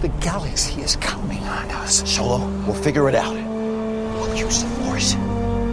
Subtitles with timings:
[0.00, 2.02] The galaxy is counting on us.
[2.08, 3.34] Solo, we'll figure it out.
[3.34, 5.14] We'll use the Force.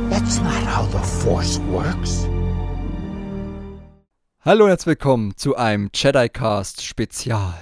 [0.09, 2.27] That's not how the Force works.
[4.41, 7.53] Hallo und herzlich willkommen zu einem Jedi Cast Spezial.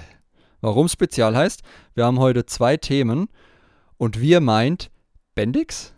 [0.60, 1.62] Warum Spezial heißt,
[1.94, 3.28] wir haben heute zwei Themen
[3.98, 4.90] und wir meint
[5.34, 5.92] Bendix,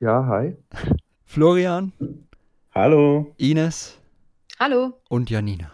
[0.00, 0.56] Ja, hi.
[1.24, 1.92] Florian,
[2.74, 3.34] Hallo.
[3.38, 3.98] Ines
[4.58, 5.00] Hallo.
[5.08, 5.70] und Janina.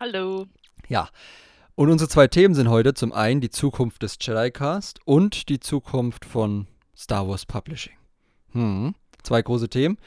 [0.00, 0.46] Hallo.
[0.88, 1.08] Ja,
[1.76, 5.60] und unsere zwei Themen sind heute zum einen die Zukunft des Jedi Cast und die
[5.60, 7.94] Zukunft von Star Wars Publishing.
[8.52, 9.98] Hm, zwei große Themen,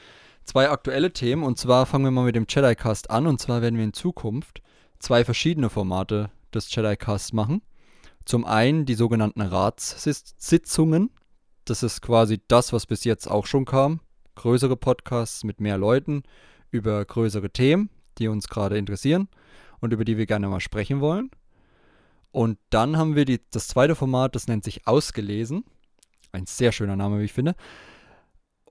[0.44, 3.62] zwei aktuelle Themen und zwar fangen wir mal mit dem Jedi Cast an und zwar
[3.62, 4.62] werden wir in Zukunft
[4.98, 7.62] zwei verschiedene Formate des Jedi Casts machen.
[8.24, 11.10] Zum einen die sogenannten Ratssitzungen.
[11.64, 14.00] Das ist quasi das, was bis jetzt auch schon kam.
[14.34, 16.22] Größere Podcasts mit mehr Leuten
[16.70, 19.28] über größere Themen, die uns gerade interessieren
[19.80, 21.30] und über die wir gerne mal sprechen wollen.
[22.30, 25.64] Und dann haben wir die, das zweite Format, das nennt sich Ausgelesen.
[26.32, 27.54] Ein sehr schöner Name, wie ich finde.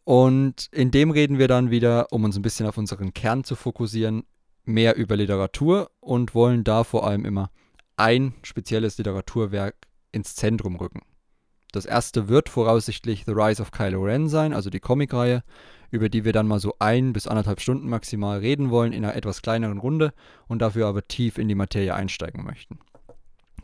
[0.04, 3.56] Und in dem reden wir dann wieder, um uns ein bisschen auf unseren Kern zu
[3.56, 4.24] fokussieren,
[4.64, 7.52] mehr über Literatur und wollen da vor allem immer
[7.98, 9.76] ein spezielles Literaturwerk
[10.12, 11.02] ins Zentrum rücken.
[11.72, 15.44] Das erste wird voraussichtlich The Rise of Kylo Ren sein, also die Comicreihe,
[15.92, 19.16] über die wir dann mal so ein bis anderthalb Stunden maximal reden wollen in einer
[19.16, 20.14] etwas kleineren Runde
[20.48, 22.80] und dafür aber tief in die Materie einsteigen möchten.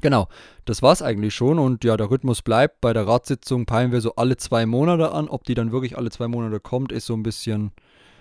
[0.04, 0.28] Genau,
[0.66, 2.82] das war's eigentlich schon und ja, der Rhythmus bleibt.
[2.82, 5.30] Bei der Ratssitzung peilen wir so alle zwei Monate an.
[5.30, 7.72] Ob die dann wirklich alle zwei Monate kommt, ist so ein bisschen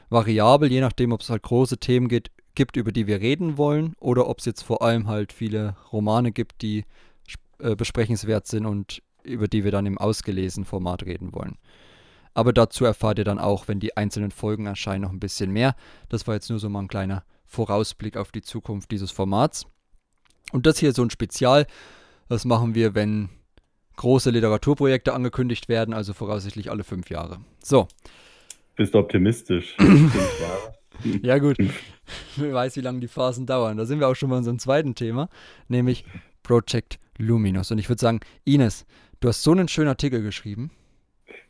[0.09, 3.97] variabel, je nachdem, ob es halt große Themen geht, gibt, über die wir reden wollen
[3.99, 6.85] oder ob es jetzt vor allem halt viele Romane gibt, die
[7.59, 11.59] äh, besprechenswert sind und über die wir dann im ausgelesenen Format reden wollen.
[12.33, 15.75] Aber dazu erfahrt ihr dann auch, wenn die einzelnen Folgen erscheinen, noch ein bisschen mehr.
[16.09, 19.67] Das war jetzt nur so mal ein kleiner Vorausblick auf die Zukunft dieses Formats.
[20.53, 21.67] Und das hier ist so ein Spezial.
[22.29, 23.31] Das machen wir, wenn
[23.97, 27.41] große Literaturprojekte angekündigt werden, also voraussichtlich alle fünf Jahre.
[27.63, 27.89] So.
[28.77, 29.75] Bist optimistisch?
[29.79, 30.75] Fünf Jahre.
[31.23, 31.59] Ja, gut.
[32.37, 33.77] Wer weiß, wie lange die Phasen dauern.
[33.77, 35.29] Da sind wir auch schon bei unserem zweiten Thema,
[35.69, 36.05] nämlich
[36.43, 37.71] Project Luminous.
[37.71, 38.87] Und ich würde sagen, Ines,
[39.21, 40.71] du hast so einen schönen Artikel geschrieben.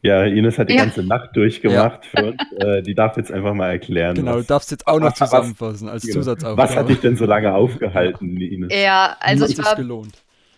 [0.03, 0.85] Ja, Ines hat die Ja.
[0.85, 2.37] ganze Nacht durchgemacht für uns.
[2.59, 4.15] Äh, die darf jetzt einfach mal erklären.
[4.17, 6.15] Genau, du was, darfst jetzt auch noch zusammenfassen als genau.
[6.15, 6.57] Zusatzaufgabe.
[6.71, 8.73] was hat dich denn so lange aufgehalten, Ines?
[8.75, 10.15] Ja, also sich war, gelohnt.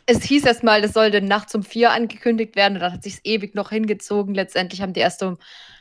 [0.07, 3.21] es hieß erst mal, das sollte nachts um vier angekündigt werden und dann hat sich
[3.25, 4.35] ewig noch hingezogen.
[4.35, 5.39] Letztendlich haben die erst um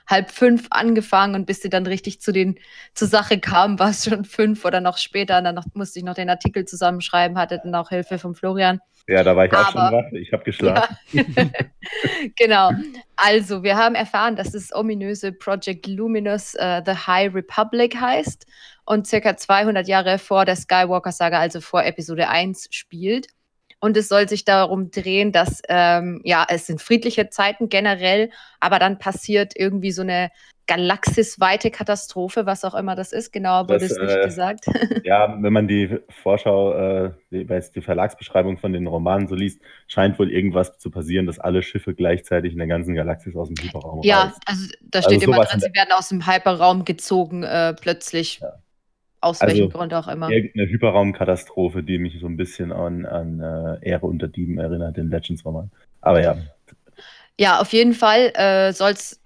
[0.07, 2.59] halb fünf angefangen und bis sie dann richtig zu den
[2.93, 5.37] zur Sache kamen, war es schon fünf oder noch später.
[5.37, 8.79] Und dann noch, musste ich noch den Artikel zusammenschreiben, hatte dann auch Hilfe von Florian.
[9.07, 10.11] Ja, da war ich auch schon wach.
[10.13, 10.95] Ich habe geschlafen.
[12.37, 12.71] genau.
[13.17, 18.45] Also, wir haben erfahren, dass das ominöse Project Luminous äh, The High Republic heißt
[18.85, 23.27] und circa 200 Jahre vor der Skywalker-Saga, also vor Episode 1, spielt.
[23.83, 28.29] Und es soll sich darum drehen, dass, ähm, ja, es sind friedliche Zeiten generell,
[28.61, 30.31] aber dann passiert irgendwie so eine
[30.67, 33.33] galaxisweite Katastrophe, was auch immer das ist.
[33.33, 34.67] Genauer wurde es nicht äh, gesagt.
[35.03, 40.17] Ja, wenn man die Vorschau, äh, die, die Verlagsbeschreibung von den Romanen so liest, scheint
[40.17, 43.99] wohl irgendwas zu passieren, dass alle Schiffe gleichzeitig in der ganzen Galaxis aus dem Hyperraum
[44.03, 44.39] Ja, reisen.
[44.45, 47.73] also da Also steht immer sowas drin, in sie werden aus dem Hyperraum gezogen, äh,
[47.73, 48.39] plötzlich.
[49.23, 50.29] Aus Also, welchem Grund auch immer.
[50.29, 55.09] Irgendeine Hyperraumkatastrophe, die mich so ein bisschen an, an äh, Ehre unter Dieben erinnert, den
[55.09, 55.71] Legends-Roman.
[56.01, 56.37] Aber ja,
[57.39, 59.21] Ja, auf jeden Fall äh, soll es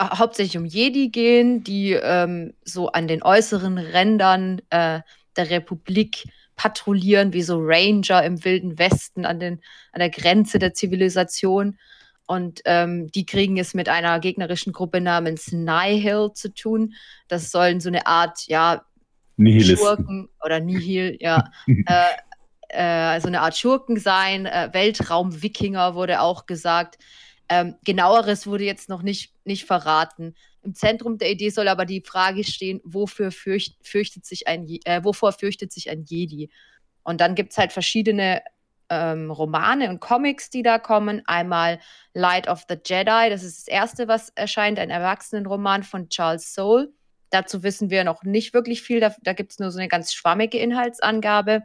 [0.00, 5.00] hauptsächlich um Jedi gehen, die ähm, so an den äußeren Rändern äh,
[5.36, 6.24] der Republik
[6.56, 9.60] patrouillieren, wie so Ranger im Wilden Westen an, den,
[9.92, 11.78] an der Grenze der Zivilisation.
[12.32, 16.94] Und ähm, die kriegen es mit einer gegnerischen Gruppe namens Nihil zu tun.
[17.28, 18.86] Das sollen so eine Art, ja,
[19.36, 19.76] Nihilisten.
[19.76, 21.50] Schurken oder Nihil, ja.
[21.66, 24.46] äh, äh, so eine Art Schurken sein.
[24.46, 26.96] Äh, Weltraum-Wikinger wurde auch gesagt.
[27.50, 30.34] Ähm, genaueres wurde jetzt noch nicht, nicht verraten.
[30.62, 35.04] Im Zentrum der Idee soll aber die Frage stehen, wofür fürcht, fürchtet sich ein, äh,
[35.04, 36.48] wovor fürchtet sich ein Jedi?
[37.02, 38.40] Und dann gibt es halt verschiedene
[38.92, 41.22] ähm, Romane und Comics, die da kommen.
[41.24, 41.78] Einmal
[42.12, 46.92] Light of the Jedi, das ist das erste, was erscheint, ein Erwachsenenroman von Charles Soule.
[47.30, 50.12] Dazu wissen wir noch nicht wirklich viel, da, da gibt es nur so eine ganz
[50.12, 51.62] schwammige Inhaltsangabe.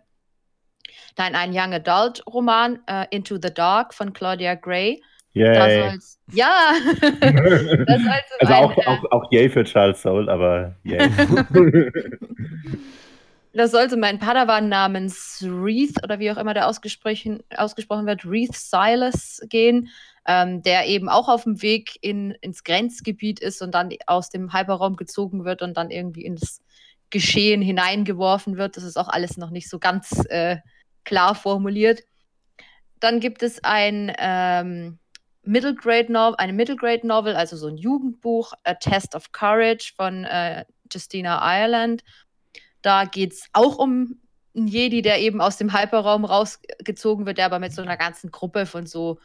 [1.16, 5.04] Dann ein Young Adult Roman, äh, Into the Dark von Claudia Gray.
[5.34, 6.00] Yay.
[6.32, 6.72] ja,
[7.22, 8.10] also
[8.40, 11.10] ein, auch, äh, auch, auch yay für Charles Soule, aber yay.
[13.58, 18.54] Da sollte mein Padawan namens Reeth oder wie auch immer der ausgesprochen, ausgesprochen wird, Reeth
[18.54, 19.90] Silas gehen,
[20.28, 24.54] ähm, der eben auch auf dem Weg in, ins Grenzgebiet ist und dann aus dem
[24.54, 26.62] Hyperraum gezogen wird und dann irgendwie ins
[27.10, 28.78] Geschehen hineingeworfen wird.
[28.78, 30.58] Das ist auch alles noch nicht so ganz äh,
[31.04, 32.04] klar formuliert.
[33.00, 35.00] dann gibt es ein ähm,
[35.42, 39.94] Middle Grade Novel, eine Middle Grade Novel, also so ein Jugendbuch, A Test of Courage
[39.96, 40.64] von äh,
[40.94, 42.04] Justina Ireland.
[42.82, 44.20] Da geht es auch um
[44.56, 48.32] einen Jedi, der eben aus dem Hyperraum rausgezogen wird, der aber mit so einer ganzen
[48.32, 49.20] Gruppe von so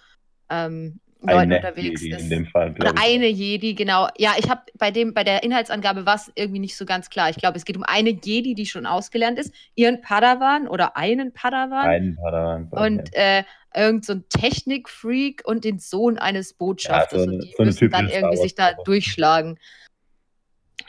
[0.51, 2.23] ähm, Leuten unterwegs Jedi ist.
[2.25, 4.09] In dem Fall, Oder eine Jedi, genau.
[4.19, 7.31] Ja, ich habe bei dem, bei der Inhaltsangabe war es irgendwie nicht so ganz klar.
[7.31, 11.33] Ich glaube, es geht um eine Jedi, die schon ausgelernt ist, ihren Padawan oder einen
[11.33, 11.87] Padawan.
[11.87, 12.69] Einen Padawan.
[12.71, 13.45] Und äh,
[13.75, 17.13] irgend so ein Technikfreak und den Sohn eines Botschafters.
[17.13, 19.59] Ja, so eine, und die so müssen dann irgendwie sich da durchschlagen.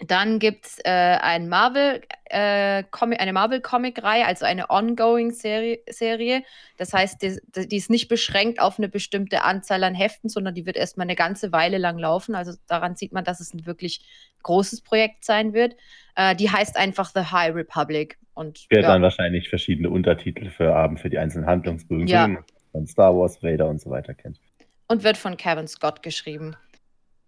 [0.08, 5.80] Dann gibt es äh, ein Marvel, äh, eine Marvel-Comic-Reihe, also eine Ongoing-Serie.
[5.90, 6.44] Serie.
[6.78, 10.66] Das heißt, die, die, ist nicht beschränkt auf eine bestimmte Anzahl an Heften, sondern die
[10.66, 12.36] wird erstmal eine ganze Weile lang laufen.
[12.36, 14.06] Also daran sieht man, dass es ein wirklich
[14.44, 15.76] großes Projekt sein wird.
[16.16, 18.18] Äh, die heißt einfach The High Republic.
[18.34, 18.92] Und, wird ja.
[18.92, 22.38] dann wahrscheinlich verschiedene Untertitel für haben für die einzelnen Handlungsbögen ja.
[22.72, 24.40] von Star Wars, Vader und so weiter kennt.
[24.88, 26.56] Und wird von Kevin Scott geschrieben.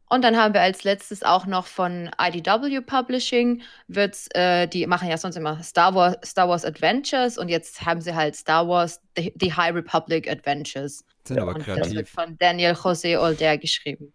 [0.10, 5.10] Und dann haben wir als letztes auch noch von IDW Publishing, wird's, äh, die machen
[5.10, 9.02] ja sonst immer Star Wars, Star Wars Adventures und jetzt haben sie halt Star Wars
[9.18, 11.04] The, The High Republic Adventures.
[11.24, 11.84] Sind aber und kreativ.
[11.84, 14.14] das wird von Daniel José Older geschrieben.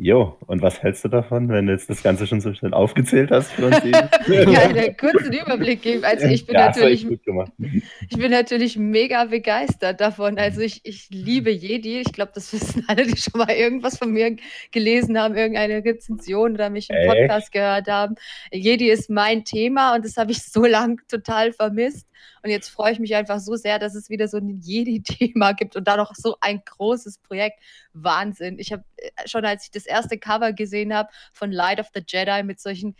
[0.00, 3.32] Jo, und was hältst du davon, wenn du jetzt das Ganze schon so schnell aufgezählt
[3.32, 3.82] hast für uns?
[4.28, 6.04] ja, einen kurzen Überblick geben.
[6.04, 10.38] Also ich bin ja, natürlich, ich bin natürlich mega begeistert davon.
[10.38, 11.98] Also ich, ich liebe Jedi.
[11.98, 14.36] Ich glaube, das wissen alle, die schon mal irgendwas von mir
[14.70, 18.14] gelesen haben, irgendeine Rezension oder mich im Podcast gehört haben.
[18.52, 22.06] Jedi ist mein Thema und das habe ich so lange total vermisst.
[22.42, 25.76] Und jetzt freue ich mich einfach so sehr, dass es wieder so ein Jedi-Thema gibt
[25.76, 27.60] und da noch so ein großes Projekt.
[27.92, 28.58] Wahnsinn.
[28.58, 32.02] Ich habe äh, schon, als ich das erste Cover gesehen habe von Light of the
[32.06, 32.96] Jedi mit solchen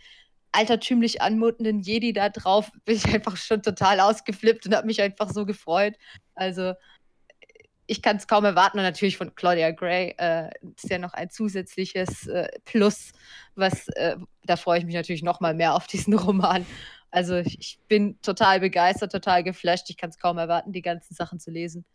[0.51, 5.29] altertümlich anmutenden Jedi da drauf, bin ich einfach schon total ausgeflippt und habe mich einfach
[5.31, 5.95] so gefreut.
[6.35, 6.73] Also
[7.89, 11.31] ich kann es kaum erwarten und natürlich von Claudia Gray äh, ist ja noch ein
[11.31, 13.13] zusätzliches äh, Plus,
[13.55, 16.67] was äh, da freue ich mich natürlich noch mal mehr auf diesen Roman.
[17.11, 19.89] Also ich bin total begeistert, total geflasht.
[19.89, 21.85] Ich kann es kaum erwarten, die ganzen Sachen zu lesen.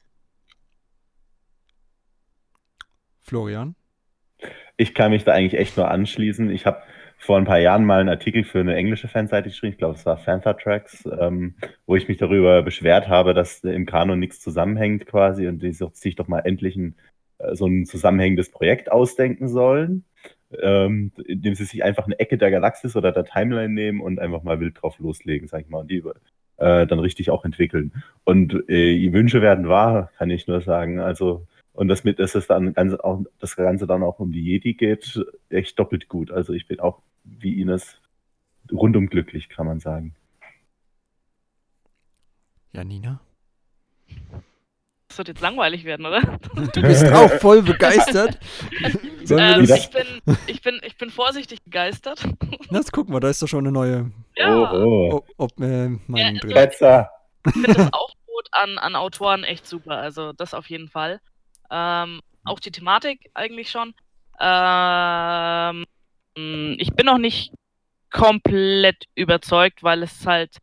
[3.22, 3.76] Florian?
[4.76, 6.50] Ich kann mich da eigentlich echt nur anschließen.
[6.50, 6.82] Ich habe
[7.18, 10.04] vor ein paar Jahren mal einen Artikel für eine englische Fanseite geschrieben, ich glaube, es
[10.04, 11.54] war Fantha Tracks, ähm,
[11.86, 16.16] wo ich mich darüber beschwert habe, dass im Kanon nichts zusammenhängt quasi und die sich
[16.16, 16.96] doch mal endlich ein,
[17.38, 20.04] äh, so ein zusammenhängendes Projekt ausdenken sollen
[20.62, 24.42] ähm, indem sie sich einfach eine Ecke der Galaxis oder der Timeline nehmen und einfach
[24.42, 26.02] mal wild drauf loslegen, sag ich mal, und die
[26.56, 27.92] äh, dann richtig auch entwickeln.
[28.24, 31.00] Und äh, die Wünsche werden wahr, kann ich nur sagen.
[31.00, 34.42] Also, und das mit, dass es dann ganz, auch, das Ganze dann auch um die
[34.42, 35.20] Jedi geht,
[35.50, 36.30] echt doppelt gut.
[36.30, 38.00] Also ich bin auch wie Ines
[38.70, 40.14] rundum glücklich, kann man sagen.
[44.06, 44.53] Ja,
[45.14, 46.22] Das wird jetzt langweilig werden, oder?
[46.72, 48.36] Du bist auch voll begeistert.
[49.30, 50.06] ähm, ich, bin,
[50.48, 52.24] ich, bin, ich bin vorsichtig begeistert.
[52.72, 54.10] Das guck mal, da ist doch schon eine neue.
[54.34, 54.72] Ja.
[54.72, 55.24] Oh, oh.
[55.36, 56.56] Ob, äh, Meinung ja.
[56.56, 57.06] Also,
[57.46, 59.98] ich finde das Aufbot an, an Autoren echt super.
[59.98, 61.20] Also, das auf jeden Fall.
[61.70, 63.94] Ähm, auch die Thematik eigentlich schon.
[64.40, 65.86] Ähm,
[66.34, 67.52] ich bin noch nicht
[68.10, 70.56] komplett überzeugt, weil es halt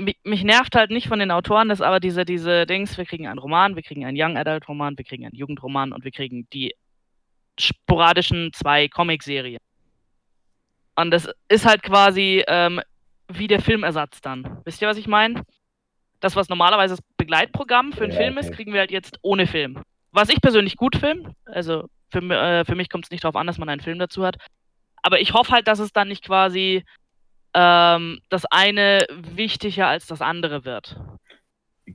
[0.00, 3.26] mich, mich, nervt halt nicht von den Autoren, dass aber diese, diese Dings, wir kriegen
[3.26, 6.48] einen Roman, wir kriegen einen Young Adult Roman, wir kriegen einen Jugendroman und wir kriegen
[6.52, 6.74] die
[7.58, 9.60] sporadischen zwei Comic-Serien.
[10.96, 12.80] Und das ist halt quasi ähm,
[13.28, 14.60] wie der Filmersatz dann.
[14.64, 15.42] Wisst ihr, was ich meine?
[16.20, 19.46] Das, was normalerweise das Begleitprogramm für einen ja, Film ist, kriegen wir halt jetzt ohne
[19.46, 19.82] Film.
[20.12, 23.46] Was ich persönlich gut finde, also für, äh, für mich kommt es nicht darauf an,
[23.46, 24.36] dass man einen Film dazu hat.
[25.02, 26.84] Aber ich hoffe halt, dass es dann nicht quasi
[27.54, 31.00] ähm, das eine wichtiger als das andere wird.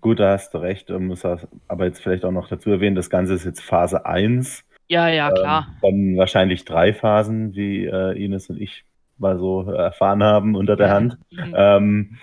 [0.01, 0.89] Gut, da hast du recht.
[0.89, 4.63] Muss aber jetzt vielleicht auch noch dazu erwähnen, das Ganze ist jetzt Phase 1.
[4.87, 5.67] Ja, ja, klar.
[5.69, 8.85] Ähm, dann wahrscheinlich drei Phasen, wie äh, Ines und ich
[9.17, 10.89] mal so erfahren haben unter der.
[10.89, 11.17] Hand.
[11.31, 11.53] Mhm.
[11.55, 12.17] Ähm,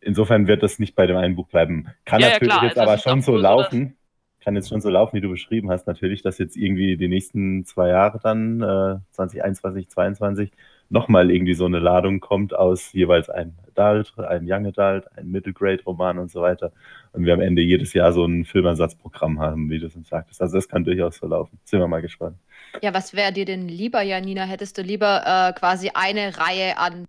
[0.00, 1.88] insofern wird das nicht bei dem einen Buch bleiben.
[2.04, 3.96] Kann ja, natürlich ja, jetzt also aber schon so laufen.
[4.40, 7.64] Kann jetzt schon so laufen, wie du beschrieben hast, natürlich, dass jetzt irgendwie die nächsten
[7.64, 10.52] zwei Jahre dann, äh, 2021, 2022,
[10.88, 15.52] nochmal irgendwie so eine Ladung kommt aus jeweils einem Adult, einem Young Adult, einem Middle
[15.52, 16.72] Grade Roman und so weiter.
[17.12, 20.40] Und wir am Ende jedes Jahr so ein Filmersatzprogramm haben, wie du es sagtest.
[20.40, 21.58] Also das kann durchaus verlaufen.
[21.64, 22.36] Sind wir mal gespannt.
[22.82, 24.44] Ja, was wäre dir denn lieber, Janina?
[24.44, 27.06] Hättest du lieber äh, quasi eine Reihe an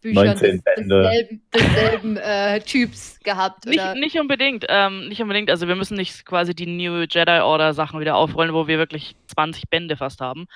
[0.00, 3.66] Büchern des, desselben, desselben äh, Typs gehabt?
[3.66, 4.66] Nicht, nicht unbedingt.
[4.68, 5.50] Ähm, nicht unbedingt.
[5.50, 9.14] Also wir müssen nicht quasi die New Jedi Order Sachen wieder aufrollen, wo wir wirklich
[9.28, 10.46] 20 Bände fast haben.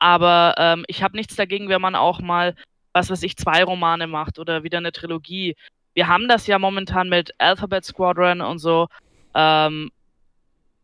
[0.00, 2.54] Aber ähm, ich habe nichts dagegen, wenn man auch mal,
[2.92, 5.54] was weiß ich, zwei Romane macht oder wieder eine Trilogie.
[5.94, 8.88] Wir haben das ja momentan mit Alphabet Squadron und so.
[9.34, 9.90] Ähm,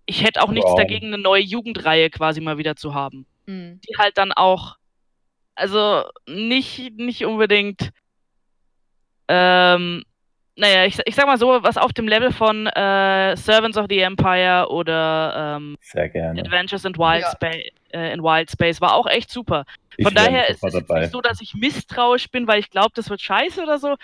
[0.05, 0.79] ich hätte auch nichts Wow.
[0.79, 3.27] dagegen, eine neue Jugendreihe quasi mal wieder zu haben.
[3.47, 3.81] Mhm.
[3.89, 4.77] Die halt dann auch,
[5.55, 7.91] also nicht, nicht unbedingt,
[9.29, 10.05] ähm,
[10.57, 13.99] naja, ich, ich sag mal so, was auf dem Level von äh, Servants of the
[14.01, 16.41] Empire oder ähm, Sehr gerne.
[16.41, 17.31] Adventures in Wild, Ja.
[17.33, 17.51] Spa
[17.93, 19.65] äh, in Wild Space war auch echt super.
[20.03, 23.09] Von daher ist es jetzt nicht so, dass ich misstrauisch bin, weil ich glaube, das
[23.11, 23.97] wird scheiße oder so.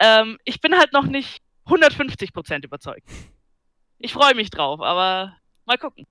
[0.00, 3.02] Ähm, ich bin halt noch nicht 150% überzeugt.
[3.98, 5.34] Ich freue mich drauf, aber
[5.66, 6.06] mal gucken.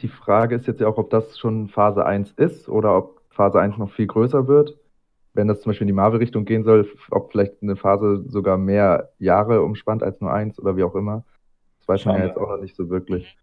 [0.00, 3.60] Die Frage ist jetzt ja auch, ob das schon Phase 1 ist oder ob Phase
[3.60, 4.76] 1 noch viel größer wird.
[5.34, 9.12] Wenn das zum Beispiel in die Marvel-Richtung gehen soll, ob vielleicht eine Phase sogar mehr
[9.18, 11.24] Jahre umspannt als nur eins oder wie auch immer.
[11.78, 13.36] Das weiß man ja jetzt auch noch nicht so wirklich.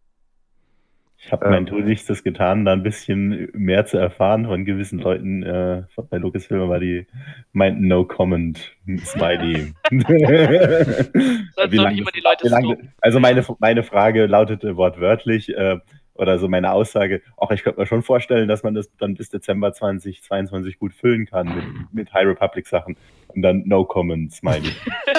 [1.21, 1.51] Ich habe Ähm.
[1.51, 6.61] mein Tunlichstes getan, da ein bisschen mehr zu erfahren von gewissen Leuten äh, bei Lucasfilm,
[6.61, 7.07] aber die
[7.51, 9.73] meinten No Comment, Smiley.
[9.91, 12.93] Wie doch lang nicht immer die Leute wie lang- stalken.
[13.01, 15.77] Also meine, meine Frage lautete wortwörtlich, äh,
[16.15, 19.29] oder so meine Aussage, auch ich könnte mir schon vorstellen, dass man das dann bis
[19.29, 22.97] Dezember 2022 gut füllen kann mit, mit High Republic Sachen.
[23.29, 24.71] Und dann No Comment, Smiley.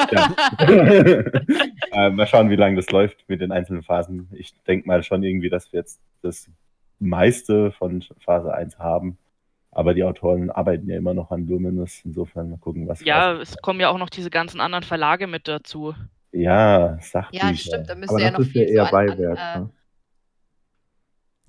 [1.93, 4.29] äh, mal schauen, wie lange das läuft mit den einzelnen Phasen.
[4.33, 6.49] Ich denke mal schon irgendwie, dass wir jetzt das
[6.99, 9.17] meiste von Phase 1 haben.
[9.73, 12.02] Aber die Autoren arbeiten ja immer noch an Luminous.
[12.05, 15.26] Insofern mal gucken, was Ja, Phase- es kommen ja auch noch diese ganzen anderen Verlage
[15.29, 15.95] mit dazu.
[16.33, 17.47] ja, Sachbücher.
[17.47, 19.38] Ja, stimmt, da müsste ja das noch ist ja viel eher so an, an, Beiwerk.
[19.38, 19.71] äh, ne?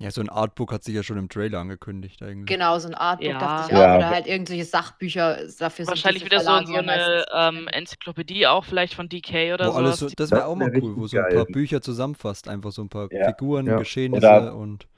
[0.02, 2.46] Ja, so ein Artbook hat sich ja schon im Trailer angekündigt eigentlich.
[2.46, 3.38] Genau, so ein Artbook Ja.
[3.38, 3.96] dachte ich Ja, auch.
[3.98, 7.24] Oder aber- halt irgendwelche Sachbücher dafür Wahrscheinlich sind wieder so, Verlage so ja eine
[7.58, 7.68] ähm.
[7.68, 10.14] Enzyklopädie auch vielleicht von DK oder Wo alles so, sowas.
[10.16, 11.34] das wäre auch mal cool, wo so ein geil.
[11.36, 13.26] paar Bücher zusammenfasst, einfach so ein paar Ja.
[13.26, 13.78] Figuren, Ja.
[13.78, 14.88] Geschehnisse Oder- und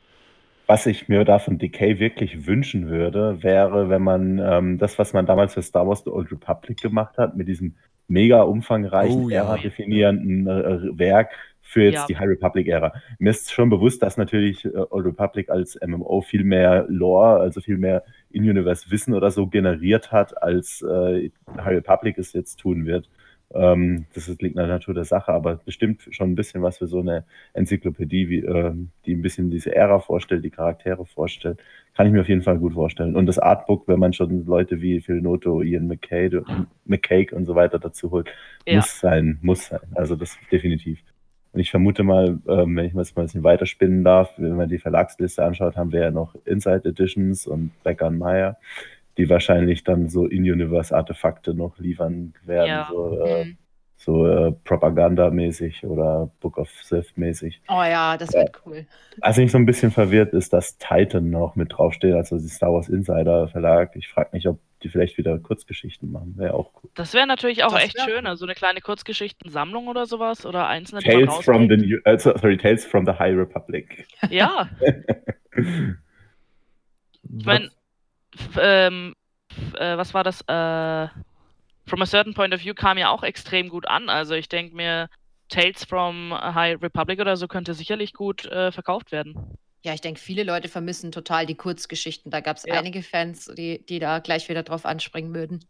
[0.67, 5.13] Was ich mir da von Decay wirklich wünschen würde, wäre, wenn man ähm, das, was
[5.13, 7.75] man damals für Star Wars The Old Republic gemacht hat, mit diesem
[8.09, 9.43] mega umfangreichen, Oh, ja.
[9.45, 11.33] ära-definierenden äh, Werk
[11.67, 12.07] für jetzt Ja.
[12.07, 12.93] die High Republic-Ära.
[13.19, 17.61] Mir ist schon bewusst, dass natürlich äh, Old Republic als MMO viel mehr Lore, also
[17.61, 23.09] viel mehr In-Universe-Wissen oder so generiert hat, als äh, High Republic es jetzt tun wird.
[23.55, 26.87] Ähm, das liegt in der Natur der Sache, aber bestimmt schon ein bisschen was für
[26.87, 31.61] so eine Enzyklopädie, wie, ähm, die ein bisschen diese Ära vorstellt, die Charaktere vorstellt,
[31.95, 33.15] kann ich mir auf jeden Fall gut vorstellen.
[33.17, 36.45] Und das Artbook, wenn man schon Leute wie Phil Noto, Ian McCabe,
[36.85, 38.29] McCake und so weiter dazu holt,
[38.67, 38.77] Ja.
[38.77, 39.81] muss sein, muss sein.
[39.95, 41.01] Also das definitiv.
[41.55, 44.57] Und ich vermute mal, ähm, wenn ich mal jetzt mal ein bisschen weiterspinnen darf, wenn
[44.57, 48.59] man die Verlagsliste anschaut, haben wir ja noch Inside Editions und Becker und Meyer,
[49.17, 52.89] die wahrscheinlich dann so In-Universe-Artefakte noch liefern werden, Ja.
[52.91, 53.57] so, äh, Mhm.
[53.97, 57.63] So äh, Propaganda-mäßig oder Book of Sith-mäßig.
[57.69, 58.87] Oh ja, das wird cool.
[59.19, 62.73] Was mich so ein bisschen verwirrt, ist, dass Titan noch mit draufsteht, also die Star
[62.73, 63.97] Wars Insider Verlag.
[63.97, 66.35] Ich frage mich, ob die vielleicht wieder Kurzgeschichten machen.
[66.37, 66.91] Wäre auch cool.
[66.95, 70.69] Das wäre natürlich auch Das echt wär schön, also eine kleine Kurzgeschichtensammlung oder sowas oder
[70.69, 71.77] einzelne Tales from the.
[71.77, 74.07] New, äh, sorry, Tales from the High Republic.
[74.31, 74.69] Ja,
[75.57, 77.71] ich meine,
[78.59, 79.15] ähm,
[79.79, 80.41] äh, was war das?
[80.43, 81.09] Äh,
[81.87, 84.09] from a certain point of view kam ja auch extrem gut an.
[84.09, 85.09] Also ich denke mir,
[85.49, 89.37] Tales from High Republic oder so könnte sicherlich gut äh, verkauft werden.
[89.85, 92.31] Ja, ich denke, viele Leute vermissen total die Kurzgeschichten.
[92.31, 92.75] Da gab es Ja.
[92.75, 95.61] einige Fans, die, die da gleich wieder drauf anspringen würden.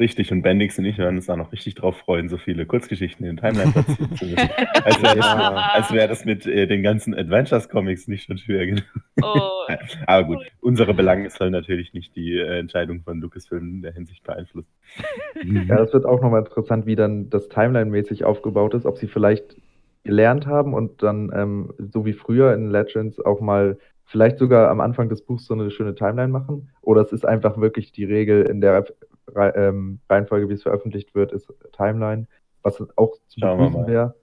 [0.00, 3.26] Richtig, und Bendix und ich werden uns da noch richtig drauf freuen, so viele Kurzgeschichten
[3.26, 4.38] in den Timeline platzieren zu müssen.
[4.84, 5.70] Als wäre das, Ja.
[5.74, 8.84] als wär das mit äh, den ganzen Adventures-Comics nicht schon schwer genug.
[9.22, 9.66] Oh,
[10.06, 14.24] Aber gut, unsere Belange sollen natürlich nicht die äh, Entscheidung von Lucasfilm in der Hinsicht
[14.24, 14.70] beeinflussen.
[15.68, 19.56] Ja, das wird auch nochmal interessant, wie dann das Timeline-mäßig aufgebaut ist, ob sie vielleicht
[20.04, 24.80] gelernt haben und dann, ähm, so wie früher in Legends, auch mal vielleicht sogar am
[24.80, 26.70] Anfang des Buchs so eine schöne Timeline machen.
[26.82, 28.86] Oder es ist einfach wirklich die Regel in der
[29.36, 32.26] ähm, Reihenfolge, wie es veröffentlicht wird, ist Timeline,
[32.62, 34.14] was auch zu begrüßen wäre.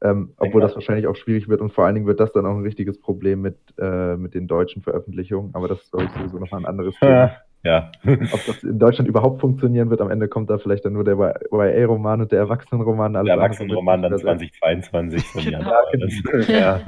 [0.00, 2.54] Ähm, obwohl das wahrscheinlich auch schwierig wird und vor allen Dingen wird das dann auch
[2.54, 5.50] ein richtiges Problem mit, äh, mit den deutschen Veröffentlichungen.
[5.54, 7.32] Aber das ist, glaube ich, sowieso nochmal ein anderes Thema.
[7.64, 7.90] ja.
[8.04, 11.16] Ob das in Deutschland überhaupt funktionieren wird, am Ende kommt da vielleicht dann nur der
[11.50, 13.14] YA-Roman und der Erwachsenenroman.
[13.14, 14.92] Der Erwachsenenroman dann wird nicht übersetzt.
[14.92, 15.32] 2022.
[15.32, 15.58] so im Genau.
[15.58, 15.82] Januar.
[15.92, 15.98] Ja,
[16.38, 16.80] Das- ja.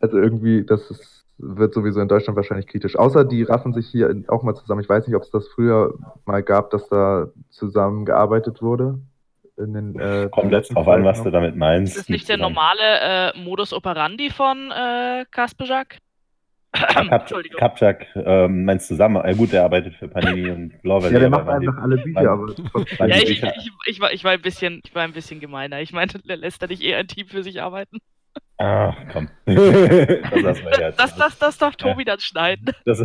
[0.00, 2.96] Also irgendwie, das ist, wird sowieso in Deutschland wahrscheinlich kritisch.
[2.96, 4.80] Außer die raffen sich hier auch mal zusammen.
[4.80, 8.98] Ich weiß nicht, ob es das früher mal gab, dass da zusammengearbeitet wurde.
[9.58, 11.96] In den, äh, Kommt jetzt drauf an, was du damit meinst.
[11.96, 15.98] ist das nicht der normale äh, Modus operandi von äh, Kaspejak?
[16.72, 17.58] Kap Entschuldigung.
[17.58, 19.22] Kapchak, ähm, meinst du zusammen?
[19.24, 21.14] Ja, gut, der arbeitet für Panini und Blauwelle.
[21.14, 22.54] Ja, der macht einfach alle Bücher, aber
[23.06, 25.80] Ja, ich, ich, ich, war, ich, war ein bisschen, ich war ein bisschen gemeiner.
[25.80, 27.98] Ich meinte, lässt er nicht eher ein Team für sich arbeiten?
[28.58, 29.28] Ah, komm.
[29.44, 30.98] das lassen wir jetzt.
[30.98, 32.72] Das, das, das darf Tobi dann schneiden.
[32.84, 33.00] Das,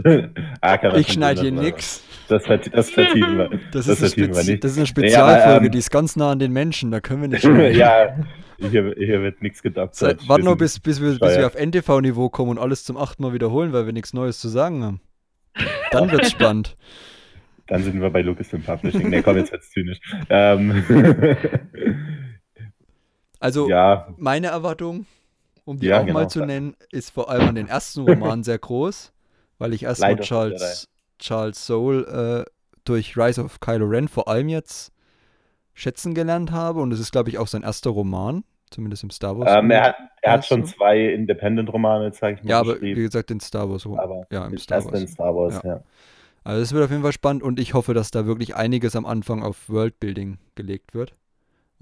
[0.62, 2.04] ah, ich schneide hier nix.
[2.30, 3.50] Das, das vertiefen wir.
[3.72, 4.64] Das, Das ist, eine vertiefen wir nicht.
[4.64, 7.02] das ist eine Nee, aber, Spezialfolge, ähm, die ist ganz nah an den Menschen, da
[7.02, 7.78] können wir nicht schneiden.
[7.78, 8.16] ja,
[8.60, 10.28] hier, hier wird nichts gedoktert.
[10.30, 13.34] Warte noch, bis, bis, wir, bis wir auf NTV-Niveau kommen und alles zum achten Mal
[13.34, 15.02] wiederholen, weil wir nichts Neues zu sagen haben.
[15.92, 16.78] Dann wird's spannend.
[17.68, 19.10] Dann sind wir bei Lucasfilm Publishing.
[19.10, 20.00] Ne, komm, jetzt wird's zynisch.
[20.30, 20.84] Ähm,
[23.40, 25.06] also, ja, meine Erwartung,
[25.72, 26.20] um die Ja, auch genau.
[26.20, 29.12] mal zu nennen, ist vor allem an den ersten Roman sehr groß,
[29.58, 30.88] weil ich erstmal Charles,
[31.20, 32.52] Charles Soule äh,
[32.86, 34.92] durch Rise of Kylo Ren vor allem jetzt
[35.74, 39.38] schätzen gelernt habe und es ist, glaube ich, auch sein erster Roman, zumindest im Star
[39.38, 39.52] Wars.
[39.58, 43.30] ähm, er hat, er hat schon zwei Independent-Romane, sage ich mal, ja, aber wie gesagt,
[43.30, 44.00] den Star Wars Roman.
[44.00, 45.02] Aber Ja, im Star Wars.
[45.02, 45.82] in Star Wars, ja.
[46.44, 49.06] Also es wird auf jeden Fall spannend und ich hoffe, dass da wirklich einiges am
[49.06, 51.16] Anfang auf Worldbuilding gelegt wird,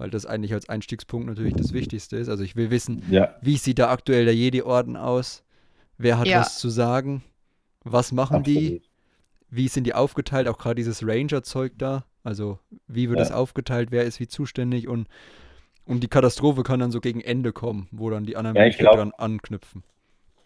[0.00, 2.30] weil das eigentlich als Einstiegspunkt natürlich das Wichtigste ist.
[2.30, 5.44] Also ich will wissen, Ja, wie sieht da aktuell der Jedi-Orden aus?
[5.98, 6.40] Wer hat Ja.
[6.40, 7.22] was zu sagen?
[7.84, 8.56] Was machen die?
[8.56, 8.82] absolut.
[9.50, 10.48] Wie sind die aufgeteilt?
[10.48, 12.04] Auch gerade dieses Ranger-Zeug da.
[12.24, 13.26] Also wie wird Ja.
[13.26, 13.88] es aufgeteilt?
[13.90, 14.88] Wer ist wie zuständig?
[14.88, 15.06] Und,
[15.84, 18.96] und die Katastrophe kann dann so gegen Ende kommen, wo dann die anderen Ja, glaub-
[18.96, 19.82] dran anknüpfen.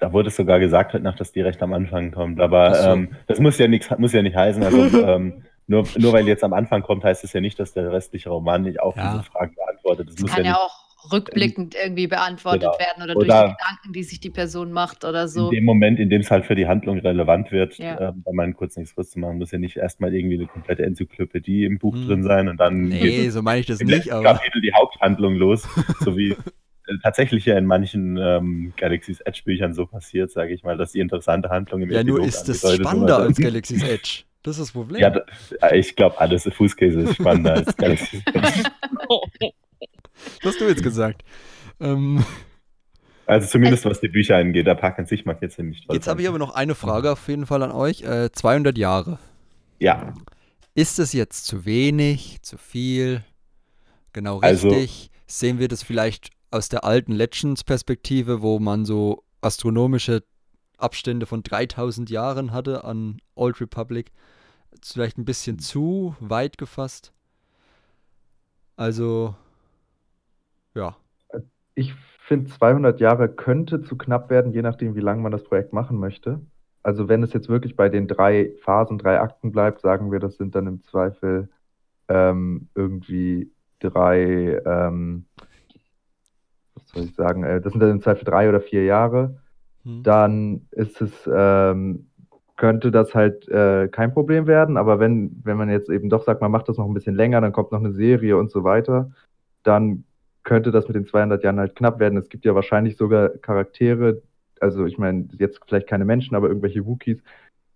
[0.00, 2.40] Da wurde es sogar gesagt heute Nacht, dass die recht am Anfang kommt.
[2.40, 2.88] Aber so.
[2.88, 4.64] ähm, das muss ja nichts, muss ja nicht heißen.
[4.64, 7.90] Also ähm, nur, nur weil jetzt am Anfang kommt, heißt es ja nicht, dass der
[7.92, 9.12] restliche Roman nicht auch Ja.
[9.12, 10.08] diese Fragen beantwortet.
[10.08, 12.78] Das Das muss kann ja ja auch rückblickend irgendwie beantwortet Genau.
[12.78, 15.50] werden oder, Oder- durch die Gedanken, die sich die Person macht oder so.
[15.50, 18.08] in dem Moment, in dem es halt für die Handlung relevant wird, Ja.
[18.08, 20.82] ähm, da mal kurz nichts kurz zu machen, muss ja nicht erstmal irgendwie eine komplette
[20.82, 22.06] Enzyklopädie im Buch Hm.
[22.06, 25.34] drin sein und dann Nee, geht so meine ich das nicht, aber Kapitel die Haupthandlung
[25.36, 25.68] los,
[26.00, 26.30] so wie
[26.88, 30.92] äh, tatsächlich ja in manchen ähm, Galaxy's Edge Büchern so passiert, sage ich mal, dass
[30.92, 34.22] die interessante Handlung im ja, nur ist das spannender als Galaxy's Edge.
[34.44, 35.00] Das ist das Problem.
[35.00, 38.70] Ja, da, ich glaube, alles Fußkäse ist spannender als Galaxy's Edge.
[40.42, 41.22] Das hast du jetzt gesagt.
[41.80, 42.24] Ähm,
[43.26, 45.90] Also zumindest was die Bücher angeht, der Park an sich mag jetzt nicht.
[45.92, 48.02] jetzt habe ich aber noch eine Frage auf jeden Fall an euch.
[48.02, 49.18] Äh, 200 Jahre.
[49.80, 50.14] Ja,
[50.74, 53.24] Ist es jetzt zu wenig, zu viel?
[54.12, 55.10] Genau Also- richtig?
[55.26, 60.22] Sehen wir das vielleicht aus der alten Legends-Perspektive, wo man so astronomische
[60.78, 64.12] Abstände von 3000 Jahren hatte an Old Republic?
[64.82, 67.12] Vielleicht ein bisschen zu weit gefasst?
[68.76, 69.34] Also,
[70.74, 70.96] ja.
[71.74, 71.94] Ich
[72.26, 75.98] finde, 200 Jahre könnte zu knapp werden, je nachdem, wie lange man das Projekt machen
[75.98, 76.40] möchte.
[76.82, 80.36] Also wenn es jetzt wirklich bei den drei Phasen, drei Akten bleibt, sagen wir, das
[80.36, 81.48] sind dann im Zweifel
[82.08, 85.24] ähm, irgendwie drei, ähm,
[86.74, 89.40] was soll ich sagen, äh, das sind dann im Zweifel drei oder vier Jahre.
[89.84, 90.02] Hm.
[90.02, 92.06] dann ist es, ähm,
[92.56, 94.76] könnte das halt äh, kein Problem werden.
[94.76, 97.40] Aber wenn, wenn man jetzt eben doch sagt, man macht das noch ein bisschen länger,
[97.40, 99.10] dann kommt noch eine Serie und so weiter,
[99.62, 100.04] dann
[100.44, 102.18] könnte das mit den 200 Jahren halt knapp werden.
[102.18, 104.22] Es gibt ja wahrscheinlich sogar Charaktere,
[104.60, 107.22] also ich meine, jetzt vielleicht keine Menschen, aber irgendwelche Wookies,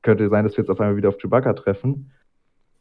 [0.02, 2.12] könnte sein, dass wir jetzt auf einmal wieder auf Chewbacca treffen.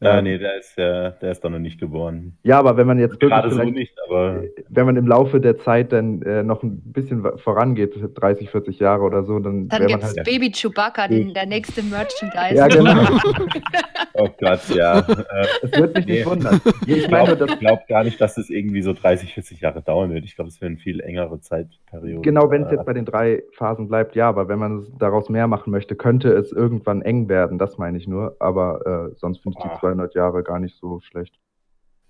[0.00, 2.36] Ja Ähm, nee, der ist ja, der ist doch noch nicht geboren.
[2.44, 5.40] Ja, aber wenn man jetzt wirklich Gerade so vielleicht- nicht, aber wenn man im Laufe
[5.40, 9.80] der Zeit dann äh, noch ein bisschen vorangeht, 30, 40 Jahre oder so, dann, Dann
[9.80, 10.26] wäre gibt man es halt.
[10.26, 12.54] Baby Chewbacca, den, der nächste Merchandise.
[12.54, 13.02] Ja, genau.
[14.14, 14.98] oh Gott, ja.
[15.00, 15.04] Äh,
[15.62, 16.12] Es wird mich Nee.
[16.18, 16.60] nicht wundern.
[16.86, 20.24] Ich glaube glaub gar nicht, dass es irgendwie so 30, 40 Jahre dauern wird.
[20.24, 22.22] Ich glaube, es wäre eine viel engere Zeitperiode.
[22.22, 24.92] genau, wenn es Äh, jetzt bei den drei Phasen bleibt, ja, aber wenn man es
[24.98, 28.36] daraus mehr machen möchte, könnte es irgendwann eng werden, das meine ich nur.
[28.38, 29.78] Aber äh, sonst finde ich die Ah.
[29.88, 31.34] 200 Jahre gar nicht so schlecht.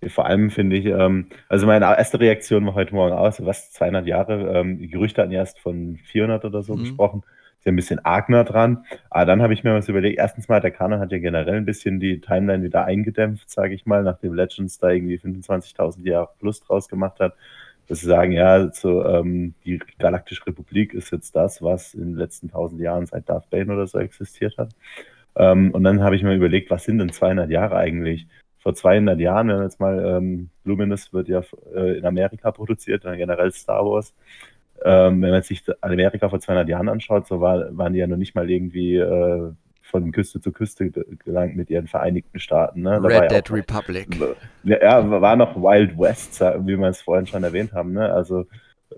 [0.08, 4.06] Vor allem finde ich, ähm, also meine erste Reaktion war heute Morgen aus, was, 200
[4.06, 4.52] Jahre?
[4.58, 6.80] Ähm, die Gerüchte hatten erst von 400 oder so Mhm.
[6.80, 7.22] gesprochen.
[7.58, 8.84] Ist ja ein bisschen arg nah dran.
[9.10, 10.18] Aber dann habe ich mir was überlegt.
[10.18, 13.86] Erstens mal, der Kanon hat ja generell ein bisschen die Timeline wieder eingedämpft, sage ich
[13.86, 17.34] mal, nachdem Legends da irgendwie 25.000 Jahre plus draus gemacht hat.
[17.88, 22.16] Dass sie sagen, ja, so, ähm, die Galaktische Republik ist jetzt das, was in den
[22.16, 24.70] letzten 1000 Jahren seit Darth Bane oder so existiert hat.
[25.36, 28.26] Ähm, und dann habe ich mir überlegt, was sind denn 200 Jahre eigentlich?
[28.60, 31.42] Vor 200 Jahren, wenn wir jetzt mal, ähm, Luminous wird ja
[31.74, 34.14] äh, in Amerika produziert, dann generell Star Wars.
[34.84, 38.16] Ähm, wenn man sich Amerika vor 200 Jahren anschaut, so war, waren die ja noch
[38.16, 39.50] nicht mal irgendwie äh,
[39.82, 42.82] von Küste zu Küste ge- gelangt mit ihren Vereinigten Staaten.
[42.82, 43.02] Ne?
[43.02, 44.08] Red ja Dead auch- Republic.
[44.64, 47.92] ja, war noch Wild West, wie wir es vorhin schon erwähnt haben.
[47.92, 48.12] Ne?
[48.12, 48.46] Also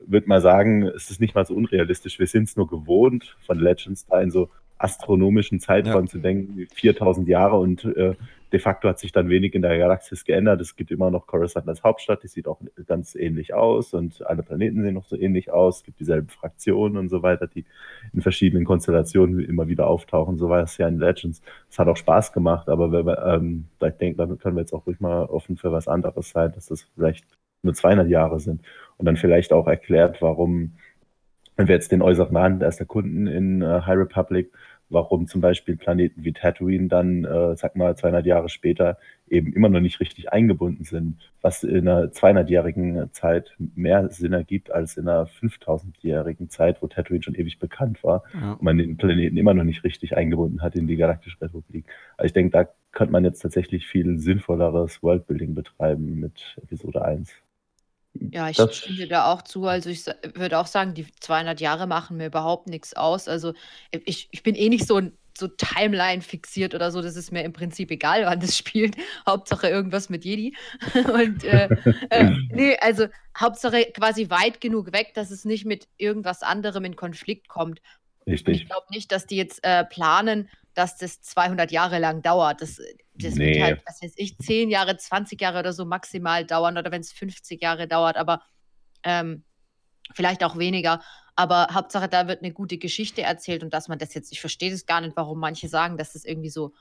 [0.06, 2.18] würde mal sagen, es ist nicht mal so unrealistisch.
[2.18, 4.48] Wir sind es nur gewohnt, von Legends da in so
[4.80, 8.14] astronomischen Zeiträumen zu denken, wie 4000 Jahre und äh,
[8.52, 10.60] de facto hat sich dann wenig in der Galaxis geändert.
[10.60, 14.42] Es gibt immer noch Coruscant als Hauptstadt, die sieht auch ganz ähnlich aus und alle
[14.42, 15.78] Planeten sehen noch so ähnlich aus.
[15.78, 17.64] Es gibt dieselben Fraktionen und so weiter, die
[18.12, 20.38] in verschiedenen Konstellationen immer wieder auftauchen.
[20.38, 21.42] So war es ja in Legends.
[21.68, 24.72] Es hat auch Spaß gemacht, aber wenn wir, ähm, ich denke, damit können wir jetzt
[24.72, 27.26] auch ruhig mal offen für was anderes sein, dass das vielleicht
[27.62, 28.62] nur 200 Jahre sind
[28.96, 30.72] und dann vielleicht auch erklärt, warum,
[31.56, 34.50] wenn wir jetzt den äußeren Rand erst erkunden in äh, High Republic,
[34.90, 38.98] warum zum Beispiel Planeten wie Tatooine dann, äh, sag mal, 200 Jahre später
[39.28, 44.72] eben immer noch nicht richtig eingebunden sind, was in einer 200-jährigen Zeit mehr Sinn ergibt
[44.72, 48.52] als in einer 5000-jährigen Zeit, wo Tatooine schon ewig bekannt war Ja.
[48.52, 51.86] und man den Planeten immer noch nicht richtig eingebunden hat in die Galaktische Republik.
[52.16, 57.32] Also ich denke, da könnte man jetzt tatsächlich viel sinnvolleres Worldbuilding betreiben mit Episode 1.
[58.14, 59.66] Ja, ich Das- stimme dir da auch zu.
[59.66, 63.28] Also ich würde auch sagen, die 200 Jahre machen mir überhaupt nichts aus.
[63.28, 63.54] Also
[63.90, 67.00] ich, ich bin eh nicht so, ein- so Timeline fixiert oder so.
[67.02, 68.96] Das ist mir im Prinzip egal, wann das spielt.
[69.26, 70.56] Hauptsache irgendwas mit Jedi.
[70.94, 71.68] Und äh,
[72.10, 73.06] äh, nee, also
[73.38, 77.80] Hauptsache quasi weit genug weg, dass es nicht mit irgendwas anderem in Konflikt kommt.
[78.26, 78.66] Und ich Richtig.
[78.68, 82.60] glaube nicht, dass die jetzt äh, planen, dass das 200 Jahre lang dauert.
[82.60, 82.78] Das,
[83.20, 83.54] das Nee.
[83.54, 87.00] wird halt, was weiß ich, 10 Jahre, 20 Jahre oder so maximal dauern oder wenn
[87.00, 88.42] es 50 Jahre dauert, aber
[89.04, 89.44] ähm,
[90.14, 91.02] vielleicht auch weniger.
[91.36, 94.70] Aber Hauptsache, da wird eine gute Geschichte erzählt und dass man das jetzt, ich verstehe
[94.70, 96.74] das gar nicht, warum manche sagen, dass das irgendwie so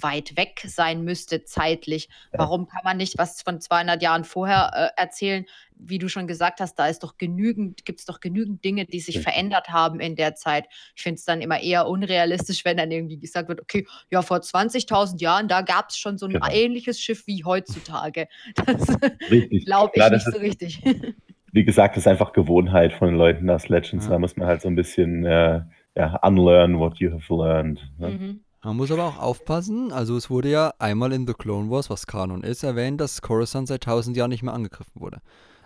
[0.00, 2.08] weit weg sein müsste zeitlich.
[2.32, 2.40] Ja.
[2.40, 5.44] Warum kann man nicht was von 200 Jahren vorher äh, erzählen?
[5.78, 9.00] Wie du schon gesagt hast, da ist doch genügend, gibt es doch genügend Dinge, die
[9.00, 10.66] sich verändert haben in der Zeit.
[10.94, 14.38] Ich finde es dann immer eher unrealistisch, wenn dann irgendwie gesagt wird, okay, ja, vor
[14.38, 16.46] 20.000 Jahren, da gab es schon so ein Genau.
[16.50, 18.26] ähnliches Schiff wie heutzutage.
[18.66, 20.80] Das glaube ich Klar, nicht das so ist- richtig.
[21.52, 24.04] Wie gesagt, das ist einfach Gewohnheit von den Leuten aus Legends.
[24.06, 24.10] Ja.
[24.12, 25.62] Da muss man halt so ein bisschen äh,
[25.94, 27.80] ja, unlearn what you have learned.
[27.98, 28.08] Ne?
[28.08, 28.40] mhm.
[28.66, 32.08] Man muss aber auch aufpassen, also es wurde ja einmal in The Clone Wars, was
[32.08, 35.18] Kanon ist, erwähnt, dass Coruscant seit 1000 Jahren nicht mehr angegriffen wurde.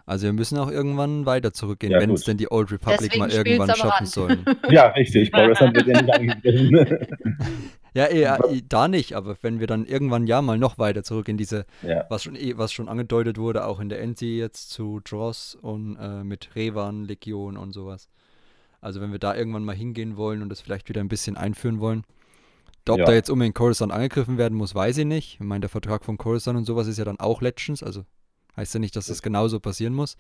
[0.05, 3.21] Also wir müssen auch irgendwann weiter zurückgehen, Ja, wenn es denn die Old Republic Deswegen
[3.21, 4.45] mal irgendwann schaffen sollen.
[4.69, 5.33] Ja, richtig.
[5.33, 6.99] Coruscant wird ja nicht angegriffen.
[7.95, 11.39] Ja, eher, da nicht, aber wenn wir dann irgendwann ja mal noch weiter zurück in
[11.39, 12.05] diese, ja.
[12.11, 15.97] was schon, eh- was schon angedeutet wurde, auch in der NC jetzt zu Dross und
[15.97, 18.11] äh, mit Revan, Legion und sowas.
[18.83, 21.81] Also wenn wir da irgendwann mal hingehen wollen und das vielleicht wieder ein bisschen einführen
[21.81, 22.05] wollen.
[22.89, 23.05] Ob Ja.
[23.05, 25.35] da jetzt unbedingt Coruscant angegriffen werden muss, weiß ich nicht.
[25.35, 28.05] Ich meine, der Vertrag von Coruscant und sowas ist ja dann auch Legends, also
[28.57, 30.17] heißt ja nicht, dass das genauso passieren muss.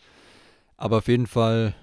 [0.76, 1.74] Aber auf jeden Fall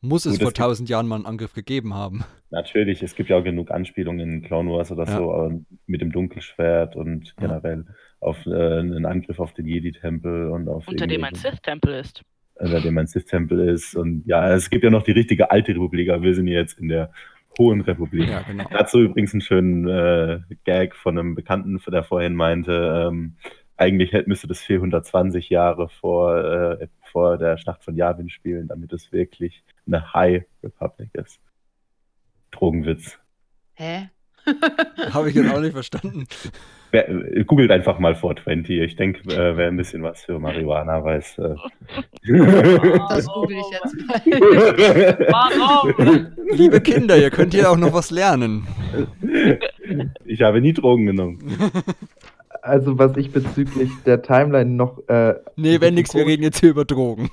[0.00, 2.24] muss es Gut, vor es gibt- 1000 Jahren mal einen Angriff gegeben haben.
[2.50, 5.16] Natürlich, es gibt ja auch genug Anspielungen in Clone Wars oder Ja.
[5.16, 7.46] so mit dem Dunkelschwert und Ja.
[7.46, 7.86] generell
[8.20, 12.22] auf äh, einen Angriff auf den Jedi-Tempel und auf Unter dem ein Sith-Tempel ist.
[12.56, 13.96] unter dem ein Sith-Tempel ist.
[13.96, 16.88] Und ja, es gibt ja noch die richtige alte Republik, aber wir sind jetzt in
[16.88, 17.10] der
[17.58, 18.28] Hohen Republik.
[18.28, 18.64] Ja, genau.
[18.70, 23.36] Dazu übrigens einen schönen äh, Gag von einem Bekannten, der vorhin meinte, ähm,
[23.76, 28.92] eigentlich hätte, müsste das 420 Jahre vor, äh, vor der Schlacht von Yavin spielen, damit
[28.92, 31.40] es wirklich eine High Republic ist.
[32.50, 33.18] Drogenwitz.
[33.74, 34.10] Hä?
[35.12, 36.26] Habe ich jetzt auch nicht verstanden.
[36.90, 38.80] Wer, äh, googelt einfach mal 420.
[38.80, 41.38] Ich denke, äh, wer ein bisschen was für Marihuana weiß.
[41.38, 41.54] Äh.
[43.08, 45.26] Das google ich jetzt mal.
[45.30, 46.26] Warum?
[46.56, 48.66] Liebe Kinder, ihr könnt hier auch noch was lernen.
[50.24, 51.38] ich habe nie Drogen genommen.
[52.62, 55.06] Also was ich bezüglich der Timeline noch.
[55.08, 57.30] Äh, Nee, wenn nix, wir reden jetzt hier über Drogen.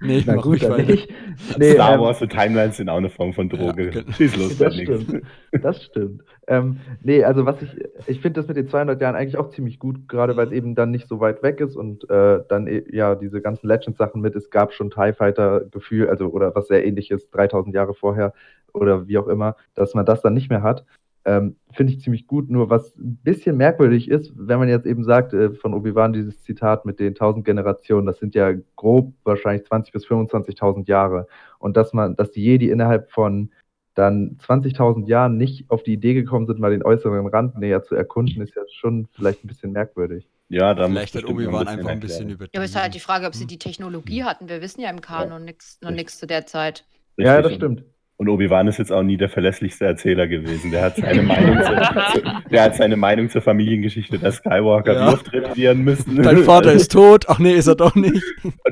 [0.00, 1.12] Nee, ich Na mach gut, ruhig dann nicht.
[1.58, 3.84] Nee, Star ähm, Wars und Timelines sind auch eine Form von Droge.
[3.86, 4.12] Ja, genau.
[4.12, 5.22] Schieß los, Das stimmt.
[5.62, 6.22] Das stimmt.
[6.46, 7.70] Ähm, nee, also was ich,
[8.06, 10.74] ich finde das mit den 200 Jahren eigentlich auch ziemlich gut, gerade weil es eben
[10.74, 14.34] dann nicht so weit weg ist und äh, dann eh- ja diese ganzen Legends-Sachen mit,
[14.34, 18.32] es gab schon TIE Fighter-Gefühl, also oder was sehr ähnliches 3000 Jahre vorher
[18.72, 20.84] oder wie auch immer, dass man das dann nicht mehr hat.
[21.28, 22.48] Ähm, finde ich ziemlich gut.
[22.48, 26.42] Nur was ein bisschen merkwürdig ist, wenn man jetzt eben sagt, äh, von Obi-Wan dieses
[26.42, 31.26] Zitat mit den 1000 Generationen, das sind ja grob wahrscheinlich 20.000 bis 25.000 Jahre.
[31.58, 33.50] Und dass man, dass die Jedi innerhalb von
[33.92, 37.94] dann 20.000 Jahren nicht auf die Idee gekommen sind, mal den äußeren Rand näher zu
[37.94, 40.26] erkunden, ist ja schon vielleicht ein bisschen merkwürdig.
[40.48, 42.52] Ja, da Vielleicht hat Obi-Wan einfach ein bisschen übertrieben.
[42.54, 43.48] Ja, aber es ist halt die Frage, ob sie Hm.
[43.48, 44.48] die Technologie hatten.
[44.48, 46.86] Wir wissen ja im Kanon nix, noch nichts zu der Zeit.
[47.18, 47.84] Ja, das stimmt.
[48.20, 50.72] Und Obi-Wan ist jetzt auch nie der verlässlichste Erzähler gewesen.
[50.72, 55.12] Der hat seine Meinung, zu, der hat seine Meinung zur Familiengeschichte der Skywalker Ja.
[55.12, 56.20] oft revidieren müssen.
[56.20, 57.26] Dein Vater ist tot.
[57.28, 58.20] Ach nee, ist er doch nicht.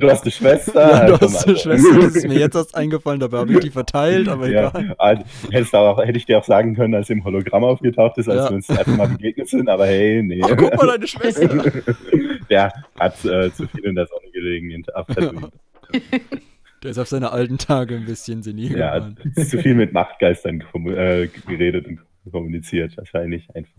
[0.01, 0.81] Du hast eine Schwester.
[0.91, 1.95] Ja, du Also, hast eine Schwester.
[1.95, 4.97] Das ist mir jetzt erst eingefallen, dabei habe ich die verteilt, aber Ja, egal.
[4.99, 8.51] also, auch, hätte ich dir auch sagen können, als im Hologramm aufgetaucht ist, als Ja.
[8.51, 10.41] wir uns einfach mal begegnet sind, aber hey, nee.
[10.43, 11.47] Ach, guck mal, deine Schwester.
[12.51, 15.51] Der hat äh, zu viel in der Sonne gelegen in Tatooine.
[16.83, 19.33] Der ist auf seine alten Tage ein bisschen senil Ja, geworden.
[19.35, 22.97] zu viel mit Machtgeistern äh, geredet und kommuniziert.
[22.97, 23.73] Wahrscheinlich einfach.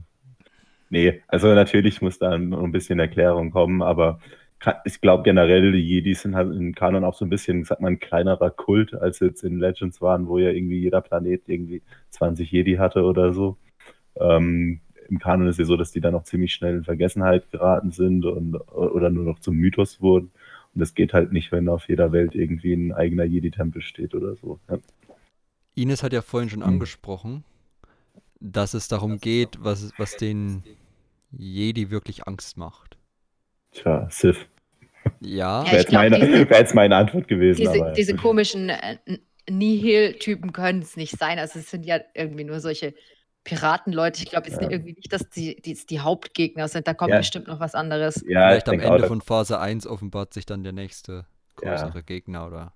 [0.89, 4.19] Nee, also natürlich muss da noch ein bisschen Erklärung kommen, aber
[4.86, 7.89] ich glaube generell, die Jedis sind halt in Kanon auch so ein bisschen, sag mal,
[7.89, 12.51] ein kleinerer Kult, als jetzt in Legends waren, wo ja irgendwie jeder Planet irgendwie 20
[12.51, 13.57] Jedi hatte oder so.
[14.19, 17.91] Ähm, Im Kanon ist ja so, dass die dann auch ziemlich schnell in Vergessenheit geraten
[17.91, 20.31] sind und, oder nur noch zum Mythos wurden.
[20.73, 24.36] Und das geht halt nicht, wenn auf jeder Welt irgendwie ein eigener Jedi-Tempel steht oder
[24.36, 24.60] so.
[24.69, 24.77] Ja.
[25.75, 26.67] Ines hat ja vorhin schon Hm.
[26.69, 27.43] angesprochen,
[28.39, 30.63] dass es darum geht, was, was den
[31.32, 32.97] Jedi wirklich Angst macht.
[33.71, 34.45] Tja, Sith.
[35.21, 37.60] Ja, Ja, Wäre ich jetzt, glaub, meine- diese- wär jetzt meine Antwort gewesen.
[37.62, 38.97] Diese, aber, diese komischen äh,
[39.49, 41.39] Nihil-Typen können es nicht sein.
[41.39, 42.93] Also es sind ja irgendwie nur solche
[43.47, 44.21] Piratenleute.
[44.23, 44.69] Ich glaube jetzt Ja.
[44.69, 46.86] irgendwie nicht, dass die, die, die Hauptgegner sind.
[46.88, 47.17] Da kommt Ja.
[47.17, 48.23] bestimmt noch was anderes.
[48.27, 51.25] ja, vielleicht ich am Ende da von Phase 1 offenbart sich dann der nächste
[51.63, 51.71] Ja.
[51.75, 52.73] größere Gegner oder.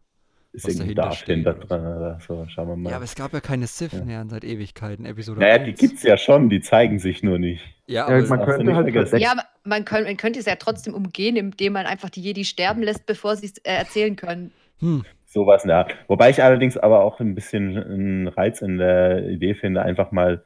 [0.53, 2.45] ist was dahinter Darth steht oder dran oder so.
[2.49, 2.89] Schauen wir mal.
[2.89, 4.03] Ja, aber es gab ja keine Sith Ja.
[4.03, 5.05] mehr seit Ewigkeiten.
[5.05, 5.65] Episode naja, 1.
[5.65, 7.63] die gibt's ja schon, die zeigen sich nur nicht.
[7.87, 10.55] Ja, Ja, aber man könnte nicht halt Ja, aber man, könnt, man könnte es ja
[10.55, 14.51] trotzdem umgehen, indem man einfach die Jedi sterben lässt, bevor sie es äh, erzählen können.
[14.79, 15.95] hm, Sowas in der Art.
[16.09, 20.43] Wobei ich allerdings aber auch ein bisschen einen Reiz in der Idee finde, einfach mal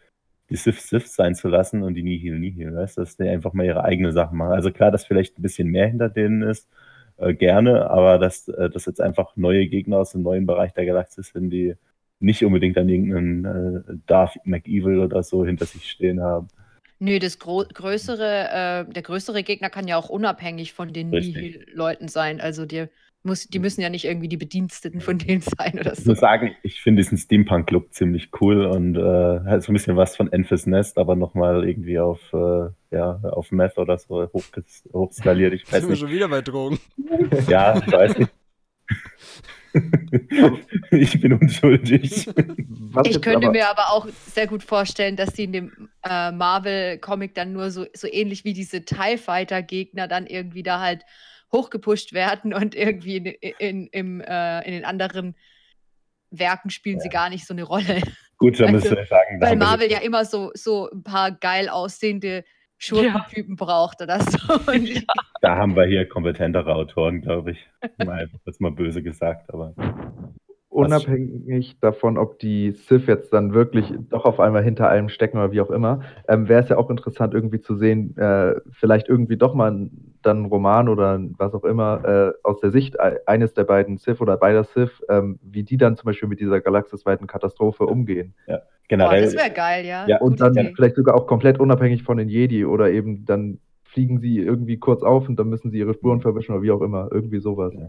[0.50, 3.54] die Sith Sith sein zu lassen und die Nihil Nihil, weißt du, dass die einfach
[3.54, 4.54] mal ihre eigene Sachen machen.
[4.54, 6.70] Also klar, dass vielleicht ein bisschen mehr hinter denen ist,
[7.18, 10.86] äh, gerne, aber dass äh, das jetzt einfach neue Gegner aus dem neuen Bereich der
[10.86, 11.76] Galaxis sind, die
[12.20, 16.48] nicht unbedingt an irgendeinen äh, Darth McEvil oder so hinter sich stehen haben.
[17.00, 21.10] Nö, das größere, äh, der größere Gegner kann ja auch unabhängig von den.
[21.10, 22.40] Nihil-Leuten sein.
[22.40, 22.86] Also die,
[23.26, 26.12] muss, die müssen ja nicht irgendwie die Bediensteten von denen sein oder Ich so.
[26.12, 30.16] muss sagen, ich finde diesen Steampunk-Look ziemlich cool und äh, hat so ein bisschen was
[30.16, 35.54] von Enfys Nest, aber nochmal irgendwie auf, äh, ja, auf Meth oder so hochges- hochskaliert.
[35.54, 36.00] Ich weiß sind wir nicht.
[36.00, 36.80] schon wieder bei Drogen.
[37.50, 38.32] Ja, ich weiß nicht.
[40.92, 42.28] ich bin unschuldig.
[42.92, 46.32] Was Ich könnte aber- mir aber auch sehr gut vorstellen, dass die in dem äh,
[46.32, 51.04] Marvel-Comic dann nur so, so ähnlich wie diese TIE Fighter-Gegner dann irgendwie da halt
[51.52, 53.26] hochgepusht werden und irgendwie in,
[53.60, 55.36] in, im, äh, in den anderen
[56.32, 57.14] Werken spielen sie Ja.
[57.14, 58.02] gar nicht so eine Rolle.
[58.38, 61.32] Gut, da Also, müsst ihr sagen, Weil wir Marvel ja immer so, so ein paar
[61.32, 62.44] geil aussehende
[62.78, 64.38] Schurkentypen braucht oder so.
[64.72, 65.06] Und
[65.42, 67.70] da haben wir hier kompetentere Autoren, glaube ich.
[68.04, 69.74] Mal, jetzt mal böse gesagt, aber
[70.76, 75.52] Unabhängig davon, ob die Sith jetzt dann wirklich doch auf einmal hinter allem stecken oder
[75.54, 79.38] wie auch immer, ähm, wäre es ja auch interessant irgendwie zu sehen, äh, vielleicht irgendwie
[79.38, 83.54] doch mal ein, dann ein Roman oder was auch immer äh, aus der Sicht eines
[83.54, 87.26] der beiden Sith oder beider Sith, ähm, wie die dann zum Beispiel mit dieser galaxisweiten
[87.26, 88.34] Katastrophe umgehen.
[88.46, 89.22] Boah, generell.
[89.24, 90.06] das wäre geil, ja.
[90.08, 90.74] Ja, Und dann Idee.
[90.76, 95.04] vielleicht sogar auch komplett unabhängig von den Jedi oder eben dann fliegen sie irgendwie kurz
[95.04, 97.08] auf und dann müssen sie ihre Spuren verwischen oder wie auch immer.
[97.14, 97.74] Irgendwie sowas.
[97.74, 97.88] Ja.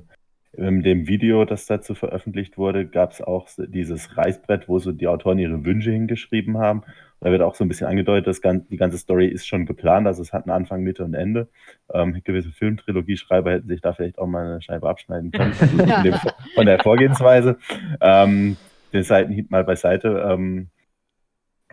[0.57, 5.07] In dem Video, das dazu veröffentlicht wurde, gab es auch dieses Reißbrett, wo so die
[5.07, 6.83] Autoren ihre Wünsche hingeschrieben haben.
[7.21, 10.23] Da wird auch so ein bisschen angedeutet, dass die ganze Story ist schon geplant, also
[10.23, 11.49] es hat einen Anfang, Mitte und Ende.
[11.93, 16.15] Ähm, gewisse Filmtrilogie-Schreiber hätten sich da vielleicht auch mal eine Scheibe abschneiden können von, dem,
[16.55, 17.59] von der Vorgehensweise.
[18.01, 18.57] Ähm,
[18.93, 20.27] den Seitenhieb mal beiseite.
[20.27, 20.69] Ähm,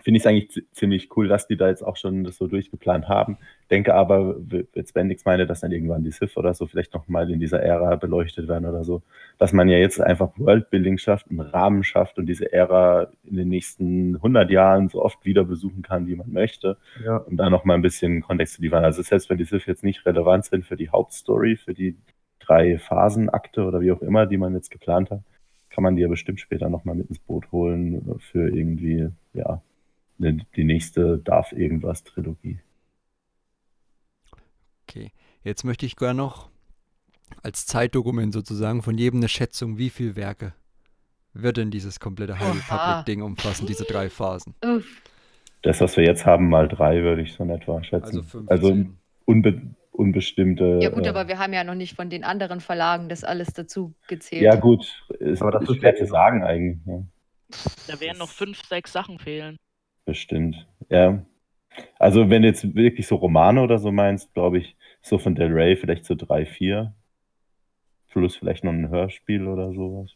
[0.03, 2.47] Finde ich es eigentlich zi- ziemlich cool, dass die da jetzt auch schon das so
[2.47, 3.37] durchgeplant haben.
[3.71, 4.35] Denke aber,
[4.75, 7.95] jetzt Bendix meine, dass dann irgendwann die Sith oder so vielleicht nochmal in dieser Ära
[7.95, 9.01] beleuchtet werden oder so.
[9.37, 13.47] Dass man ja jetzt einfach Worldbuilding schafft, einen Rahmen schafft und diese Ära in den
[13.47, 17.17] nächsten 100 Jahren so oft wieder besuchen kann, wie man möchte, Ja.
[17.17, 18.83] um da nochmal ein bisschen Kontext zu liefern.
[18.83, 21.95] Also selbst wenn die Sith jetzt nicht relevant sind für die Hauptstory, für die
[22.39, 25.21] drei Phasenakte oder wie auch immer, die man jetzt geplant hat,
[25.69, 29.61] kann man die ja bestimmt später nochmal mit ins Boot holen für irgendwie, ja,
[30.23, 32.59] die nächste Darf irgendwas Trilogie.
[34.87, 35.11] Okay,
[35.43, 36.49] jetzt möchte ich gerne noch
[37.41, 40.53] als Zeitdokument sozusagen von jedem eine Schätzung, wie viele Werke
[41.33, 42.69] wird denn dieses komplette High.
[42.69, 44.53] Republic-Ding umfassen, diese drei Phasen?
[44.63, 45.01] Uff.
[45.63, 48.17] Das, was wir jetzt haben, mal drei, würde ich so in etwa schätzen.
[48.17, 48.49] Also 15.
[48.49, 48.85] Also
[49.25, 50.79] unbe unbestimmte.
[50.81, 53.53] Ja gut, äh, aber wir haben ja noch nicht von den anderen Verlagen das alles
[53.53, 54.41] dazu gezählt.
[54.41, 56.79] Ja, gut, ist, Aber das ist schwer zu sagen eigentlich.
[56.85, 57.03] Ja.
[57.87, 59.57] Da werden noch fünf, sechs Sachen fehlen.
[60.05, 60.67] Bestimmt.
[60.89, 61.25] Ja.
[61.97, 65.51] Also, wenn du jetzt wirklich so Romane oder so meinst, glaube ich, so von Del
[65.51, 66.93] Rey vielleicht so drei, vier.
[68.09, 70.11] Plus vielleicht noch ein Hörspiel oder sowas.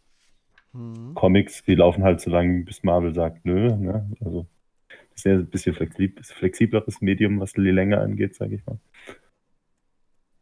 [0.74, 1.16] Mhm.
[1.16, 3.76] Comics, die laufen halt so lange, bis Marvel sagt, nö.
[3.76, 4.10] Ne?
[4.24, 4.46] Also,
[4.88, 8.80] das ist ja ein bisschen flexib flexibleres Medium, was die Länge angeht, sage ich mal.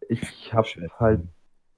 [0.10, 0.68] Ich habe
[1.00, 1.22] halt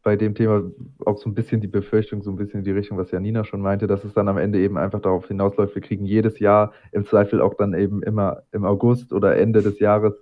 [0.08, 0.64] bei dem Thema
[1.06, 3.60] auch so ein bisschen die Befürchtung, so ein bisschen in die Richtung, was Janina schon
[3.60, 7.06] meinte, dass es dann am Ende eben einfach darauf hinausläuft, wir kriegen jedes Jahr im
[7.06, 10.14] Zweifel auch dann eben immer im August oder Ende des Jahres,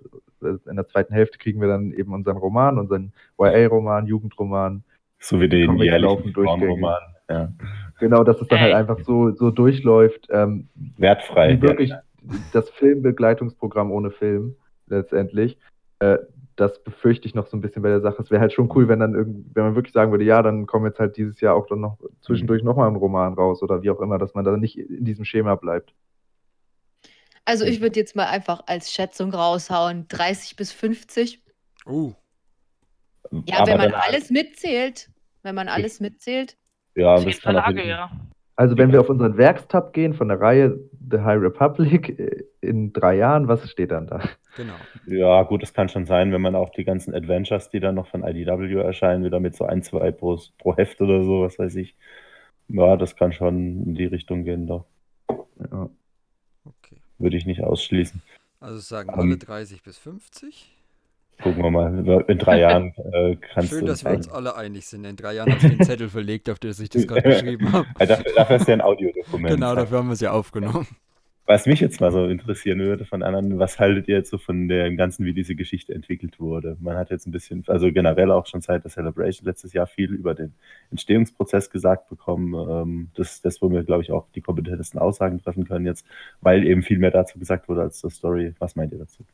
[0.42, 4.82] äh, in der zweiten Hälfte kriegen wir dann eben unseren Roman, unseren YA-Roman, Jugendroman.
[5.20, 6.32] So wie den jährlichen.
[6.34, 7.02] Frauenroman.
[7.30, 7.52] Ja.
[8.00, 8.80] Genau, dass es dann halt Ey.
[8.80, 10.26] einfach so, so durchläuft.
[10.30, 10.66] Ähm,
[10.98, 11.62] Wertfrei.
[11.62, 11.92] wirklich
[12.52, 14.56] das Filmbegleitungsprogramm ohne Film
[14.88, 15.56] letztendlich.
[16.00, 16.18] Äh,
[16.56, 18.22] das befürchte ich noch so ein bisschen bei der Sache.
[18.22, 20.66] Es wäre halt schon cool, wenn dann irgend, wenn man wirklich sagen würde, ja, dann
[20.66, 23.90] kommt jetzt halt dieses Jahr auch dann noch zwischendurch nochmal ein Roman raus oder wie
[23.90, 25.94] auch immer, dass man da nicht in diesem Schema bleibt.
[27.44, 31.42] Also ich würde jetzt mal einfach als Schätzung raushauen, 30 bis 50.
[31.86, 32.12] Uh,
[33.46, 35.10] Ja, Aber wenn man dann- alles mitzählt,
[35.42, 36.56] wenn man alles mitzählt.
[36.94, 38.10] Ja, auch Verlage, ja.
[38.56, 40.78] Also wenn wir auf unseren Werkstab gehen von der Reihe
[41.10, 44.20] The High Republic äh, in drei Jahren, was steht dann da?
[44.56, 44.72] Genau.
[45.06, 48.08] Ja, gut, das kann schon sein, wenn man auch die ganzen Adventures, die dann noch
[48.08, 51.76] von IDW erscheinen, wieder mit so ein, zwei pro, pro Heft oder so, was weiß
[51.76, 51.94] ich.
[52.68, 54.86] Ja, das kann schon in die Richtung gehen, doch.
[55.28, 55.90] Ja.
[56.64, 56.96] Okay.
[57.18, 58.22] Würde ich nicht ausschließen.
[58.60, 60.75] Also sagen Ähm, alle 30 bis 50.
[61.42, 62.24] Gucken wir mal.
[62.28, 63.86] In drei Jahren äh, kannst Schön, du.
[63.86, 65.04] dass wir uns alle einig sind.
[65.04, 67.86] In drei Jahren habe ich den Zettel verlegt, auf den ich das gerade geschrieben habe.
[68.00, 69.54] Ja, dafür, dafür ist ja ein Audiodokument.
[69.54, 70.86] Genau, dafür haben wir es ja aufgenommen.
[71.48, 74.66] Was mich jetzt mal so interessieren würde von anderen, was haltet ihr jetzt so von
[74.66, 76.76] dem Ganzen, wie diese Geschichte entwickelt wurde?
[76.80, 80.12] Man hat jetzt ein bisschen, also generell auch schon seit der Celebration letztes Jahr viel
[80.12, 80.54] über den
[80.90, 82.52] Entstehungsprozess gesagt bekommen.
[82.68, 86.04] Ähm, das, das, wo wir, glaube ich, auch die kompetentesten Aussagen treffen können jetzt,
[86.40, 88.52] weil eben viel mehr dazu gesagt wurde als zur Story.
[88.58, 89.24] Was meint ihr dazu?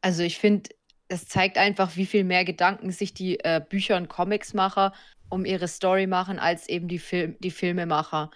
[0.00, 0.70] Also ich finde,
[1.08, 4.92] es zeigt einfach, wie viel mehr Gedanken sich die äh, Bücher- und Comicsmacher
[5.28, 8.30] um ihre Story machen, als eben die, Film die Filmemacher.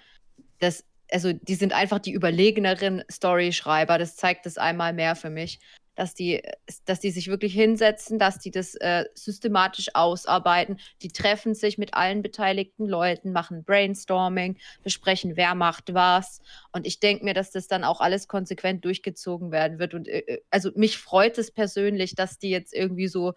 [0.60, 3.98] Das, also die sind einfach die überlegeneren Storyschreiber.
[3.98, 5.60] Das zeigt es einmal mehr für mich,
[5.94, 6.42] dass die,
[6.84, 10.78] dass die sich wirklich hinsetzen, dass die das äh, systematisch ausarbeiten.
[11.02, 16.40] Die treffen sich mit allen beteiligten Leuten, machen Brainstorming, besprechen, wer macht was.
[16.72, 19.94] Und ich denke mir, dass das dann auch alles konsequent durchgezogen werden wird.
[19.94, 23.34] Und äh, also mich freut es persönlich, dass die jetzt irgendwie so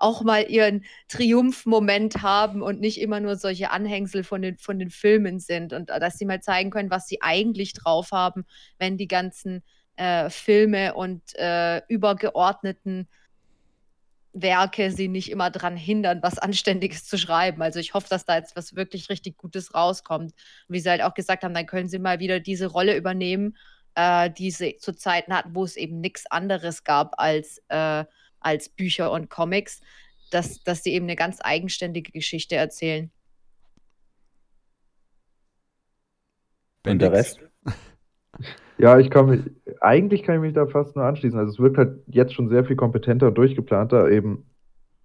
[0.00, 4.90] auch mal ihren Triumphmoment haben und nicht immer nur solche Anhängsel von den, von den
[4.90, 8.44] Filmen sind und äh, dass sie mal zeigen können, was sie eigentlich drauf haben,
[8.78, 9.62] wenn die ganzen
[9.96, 13.08] äh, Filme und äh, übergeordneten
[14.32, 17.62] Werke sie nicht immer daran hindern, was Anständiges zu schreiben.
[17.62, 20.32] Also ich hoffe, dass da jetzt was wirklich richtig Gutes rauskommt.
[20.68, 23.56] Und wie sie halt auch gesagt haben, dann können sie mal wieder diese Rolle übernehmen,
[23.96, 28.04] äh, die sie zu Zeiten hatten, wo es eben nichts anderes gab als, äh,
[28.38, 29.80] als Bücher und Comics,
[30.30, 33.10] dass, dass sie eben eine ganz eigenständige Geschichte erzählen.
[36.86, 37.12] Und der?
[37.12, 37.40] Rest?
[38.80, 39.40] Ja, ich kann mich,
[39.80, 41.38] eigentlich kann ich mich da fast nur anschließen.
[41.38, 44.44] Also es wirkt halt jetzt schon sehr viel kompetenter und durchgeplanter, eben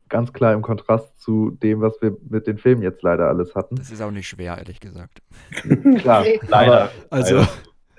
[0.10, 3.76] ganz klar im Kontrast zu dem, was wir mit den Filmen jetzt leider alles hatten.
[3.76, 5.22] Das ist auch nicht schwer, ehrlich gesagt.
[5.98, 6.90] Klar, Leider.
[7.10, 7.48] Also, Leider.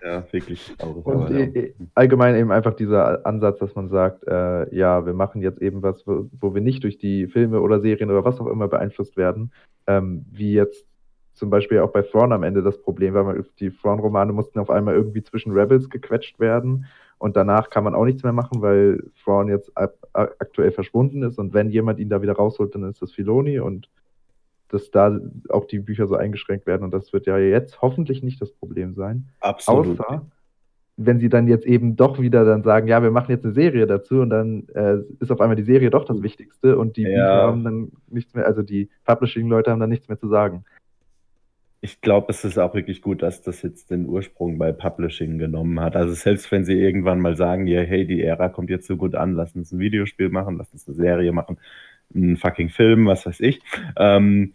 [0.05, 0.73] Ja, wirklich.
[0.79, 1.71] traurig, Und aber, ja.
[1.95, 6.07] allgemein eben einfach dieser Ansatz, dass man sagt, äh, ja, wir machen jetzt eben was,
[6.07, 9.53] wo, wo wir nicht durch die Filme oder Serien oder was auch immer beeinflusst werden,
[9.89, 10.87] ähm, wie jetzt
[11.37, 14.71] zum Beispiel auch bei Thrawn am Ende das Problem war, man, die Thrawn-Romane mussten auf
[14.71, 16.87] einmal irgendwie zwischen Rebels gequetscht werden
[17.19, 21.39] und danach kann man auch nichts mehr machen, weil Thrawn jetzt ab, aktuell verschwunden ist
[21.39, 23.89] und wenn jemand ihn da wieder rausholt, dann ist das Filoni und
[24.69, 25.21] dass da
[25.51, 28.95] auch die Bücher so eingeschränkt werden und das wird ja jetzt hoffentlich nicht das Problem
[28.95, 29.29] sein.
[29.41, 30.01] Absolut.
[30.01, 30.27] Außer,
[30.97, 33.87] wenn sie dann jetzt eben doch wieder dann sagen, ja, wir machen jetzt eine Serie
[33.87, 37.09] dazu und dann äh, ist auf einmal die Serie doch das Wichtigste und die Ja.
[37.09, 40.65] Bücher haben dann nichts mehr, also die Publishing-Leute haben dann nichts mehr zu sagen.
[41.81, 45.79] Ich glaube, es ist auch wirklich gut, dass das jetzt den Ursprung bei Publishing genommen
[45.81, 45.95] hat.
[45.95, 49.15] Also selbst wenn sie irgendwann mal sagen, ja, hey, die Ära kommt jetzt so gut
[49.15, 51.59] an, lass uns ein Videospiel machen, lass uns eine Serie machen,
[52.15, 53.61] einen fucking Film, was weiß ich,
[53.97, 54.55] ähm,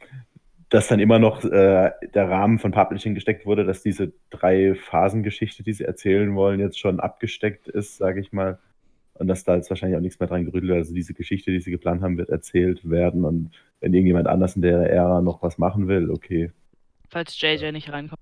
[0.69, 5.63] dass dann immer noch äh, der Rahmen von Publishing gesteckt wurde, dass diese drei Phasengeschichte,
[5.63, 8.57] die sie erzählen wollen, jetzt schon abgesteckt ist, sage ich mal.
[9.15, 10.79] Und dass da jetzt wahrscheinlich auch nichts mehr dran gerüttelt wird.
[10.79, 13.25] Also diese Geschichte, die sie geplant haben, wird erzählt werden.
[13.25, 16.51] Und wenn irgendjemand anders in der Ära noch was machen will, okay,
[17.11, 18.19] Falls JJ nicht reinkommt.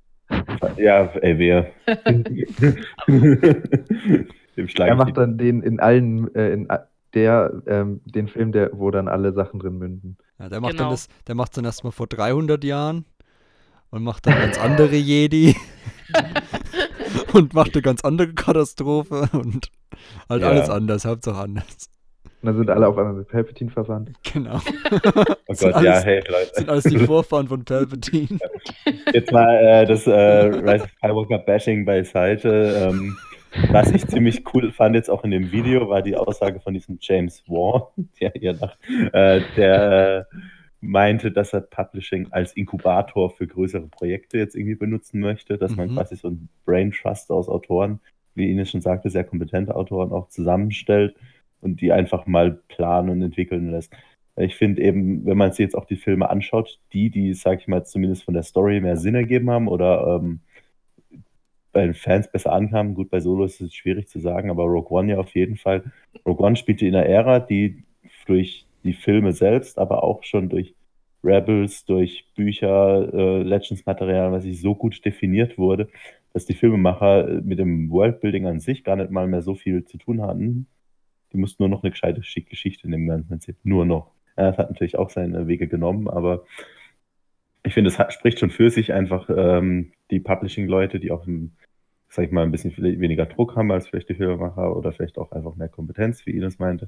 [0.78, 1.72] ja, ey, wer?
[4.78, 6.68] Er macht dann den in allen, äh, in
[7.14, 10.18] der, ähm, den Film, der, wo dann alle Sachen drin münden.
[10.38, 10.84] ja, der macht Genau.
[10.84, 13.06] dann das, der macht dann erstmal vor 300 Jahren
[13.90, 15.56] und macht dann ganz andere Jedi
[17.34, 19.72] und macht eine ganz andere Katastrophe und
[20.28, 20.50] halt Ja.
[20.50, 21.90] alles anders, Hauptsache anders.
[22.42, 24.12] Und dann sind alle auf einmal mit Palpatine verwandt.
[24.34, 24.60] Genau.
[25.48, 26.52] Oh sind Gott, ja, alles- hey, Leute.
[26.54, 28.40] sind alles die Vorfahren von Palpatine.
[29.14, 32.90] Jetzt mal äh, das äh, Rise of Skywalker Bashing beiseite.
[32.90, 33.18] Ähm,
[33.72, 37.00] was ich ziemlich cool fand jetzt auch in dem Video, war die Aussage von diesem
[37.02, 38.78] James Warren, der hier nach,
[39.12, 40.36] äh, der äh,
[40.82, 45.90] meinte, dass er Publishing als Inkubator für größere Projekte jetzt irgendwie benutzen möchte, dass man
[45.90, 45.96] Mhm.
[45.96, 48.00] quasi so ein Brain Trust aus Autoren,
[48.36, 51.16] wie Ines schon sagte, sehr kompetente Autoren auch zusammenstellt
[51.62, 53.94] und die einfach mal planen und entwickeln lässt.
[54.36, 57.68] Ich finde eben, wenn man sich jetzt auch die Filme anschaut, die, die, sag ich
[57.68, 60.40] mal, zumindest von der Story mehr Sinn ergeben haben oder ähm,
[61.72, 64.98] bei den Fans besser ankamen, gut, bei Solo ist es schwierig zu sagen, aber Rogue
[64.98, 65.84] One ja auf jeden Fall.
[66.26, 67.84] Rogue One spielte in einer Ära, die
[68.26, 70.74] durch die Filme selbst, aber auch schon durch
[71.24, 75.90] Rebels, durch Bücher, äh, Legends-Material, was ich so gut definiert wurde,
[76.34, 79.98] dass die Filmemacher mit dem Worldbuilding an sich gar nicht mal mehr so viel zu
[79.98, 80.68] tun hatten.
[81.34, 83.58] Die mussten nur noch eine gescheite Geschichte in dem Ganzen erzählen.
[83.64, 84.12] Nur noch.
[84.38, 86.46] Ja, das hat natürlich auch seine Wege genommen, aber
[87.64, 91.26] ich finde, es spricht schon für sich einfach ähm, die Publishing-Leute, die auch,
[92.08, 95.32] sag ich mal, ein bisschen weniger Druck haben als vielleicht die Filmemacher oder vielleicht auch
[95.32, 96.88] einfach mehr Kompetenz, wie Ines meinte,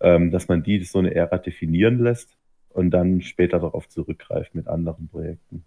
[0.00, 2.36] ähm, dass man die so eine Ära definieren lässt
[2.68, 5.64] und dann später darauf zurückgreift mit anderen Projekten.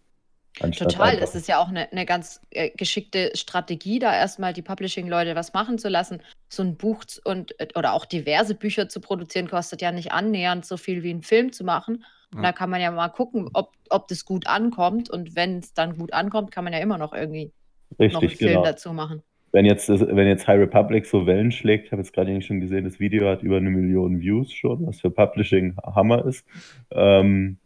[0.59, 5.35] Total, das ist ja auch eine, eine ganz äh, geschickte Strategie, da erstmal die Publishing-Leute
[5.35, 6.21] was machen zu lassen.
[6.47, 10.65] So ein Buch und äh, oder auch diverse Bücher zu produzieren, kostet ja nicht annähernd
[10.65, 12.05] so viel wie ein Film zu machen.
[12.35, 12.43] Ja.
[12.43, 15.09] Da kann man ja mal gucken, ob, ob das gut ankommt.
[15.09, 17.51] Und wenn es dann gut ankommt, kann man ja immer noch irgendwie
[17.99, 18.63] Richtig, noch einen Film genau.
[18.63, 19.23] dazu machen.
[19.51, 22.85] Wenn jetzt, wenn jetzt High Republic so Wellen schlägt, ich habe jetzt gerade schon gesehen,
[22.85, 26.43] das Video hat über eine Million Views schon, was für Publishing Hammer ist.
[26.89, 27.57] Ähm,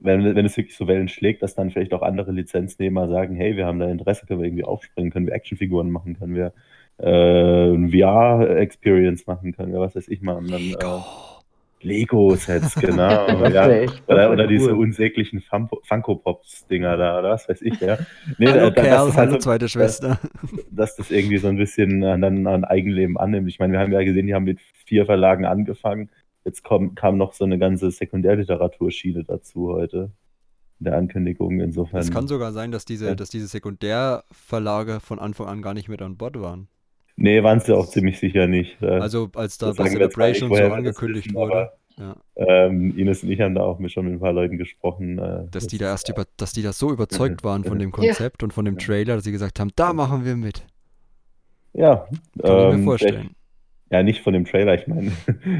[0.00, 3.56] wenn, wenn es wirklich so Wellen schlägt, dass dann vielleicht auch andere Lizenznehmer sagen, hey,
[3.56, 6.52] wir haben da Interesse, können wir irgendwie aufspringen, können wir Actionfiguren machen, können wir
[6.98, 10.48] äh, ein VR-Experience machen, können wir was weiß ich machen.
[10.48, 11.02] Dann, äh,
[11.80, 13.28] Lego-Sets, genau.
[13.48, 13.86] ja.
[14.08, 14.46] Oder, oder cool.
[14.48, 17.98] diese unsäglichen Funko-Pops-Dinger da, oder was weiß ich, ja.
[18.36, 20.18] Nee, hallo da, Kerl, das hallo halt, zweite Schwester.
[20.42, 23.48] Dass, dass, das irgendwie so ein bisschen dann ein Eigenleben annimmt.
[23.48, 26.10] Ich meine, wir haben ja gesehen, die haben mit vier Verlagen angefangen
[26.44, 30.12] Jetzt komm, kam noch so eine ganze Sekundärliteraturschiene dazu heute
[30.78, 31.60] in der Ankündigung.
[31.60, 32.00] Insofern.
[32.00, 33.14] Es kann sogar sein, dass diese, ja.
[33.14, 36.68] dass diese Sekundärverlage von Anfang an gar nicht mit an Bord waren.
[37.16, 38.80] Nee, waren sie auch ziemlich sicher nicht.
[38.82, 41.72] Also als da das Celebration so angekündigt wissen, wurde.
[41.98, 42.14] Ja.
[42.36, 45.18] Ähm, Ines und ich haben da auch schon mit ein paar Leuten gesprochen.
[45.18, 47.90] Äh, dass das, die da erst über, dass die da so überzeugt waren von dem
[47.90, 48.46] Konzept ja.
[48.46, 50.64] und von dem Trailer, dass sie gesagt haben, da machen wir mit.
[51.72, 52.06] Ja,
[52.40, 53.30] kann ähm, ich mir ähm, vorstellen.
[53.90, 55.12] Ja, nicht von dem Trailer, ich meine,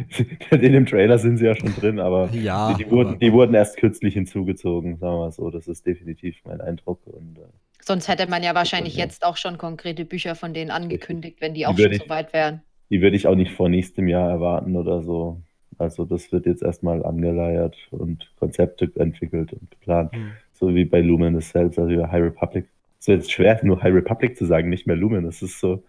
[0.51, 3.55] in dem Trailer sind sie ja schon drin, aber ja, die, die, wurden, die wurden
[3.55, 5.51] erst kürzlich hinzugezogen, sagen wir mal so.
[5.51, 7.01] Das ist definitiv mein Eindruck.
[7.07, 7.43] Und, äh,
[7.81, 9.05] Sonst hätte man ja wahrscheinlich ja.
[9.05, 12.09] jetzt auch schon konkrete Bücher von denen angekündigt, wenn die, die auch schon ich, so
[12.11, 12.61] weit wären.
[12.91, 15.41] Die würde ich auch nicht vor nächstem Jahr erwarten oder so.
[15.79, 20.13] Also das wird jetzt erstmal angeleiert und Konzepte entwickelt und geplant.
[20.13, 20.33] Mhm.
[20.53, 22.67] So wie bei Luminous selbst, also High Republic.
[23.01, 25.41] Es ist jetzt schwer, nur High Republic zu sagen, nicht mehr Luminous.
[25.41, 25.85] Das ist so,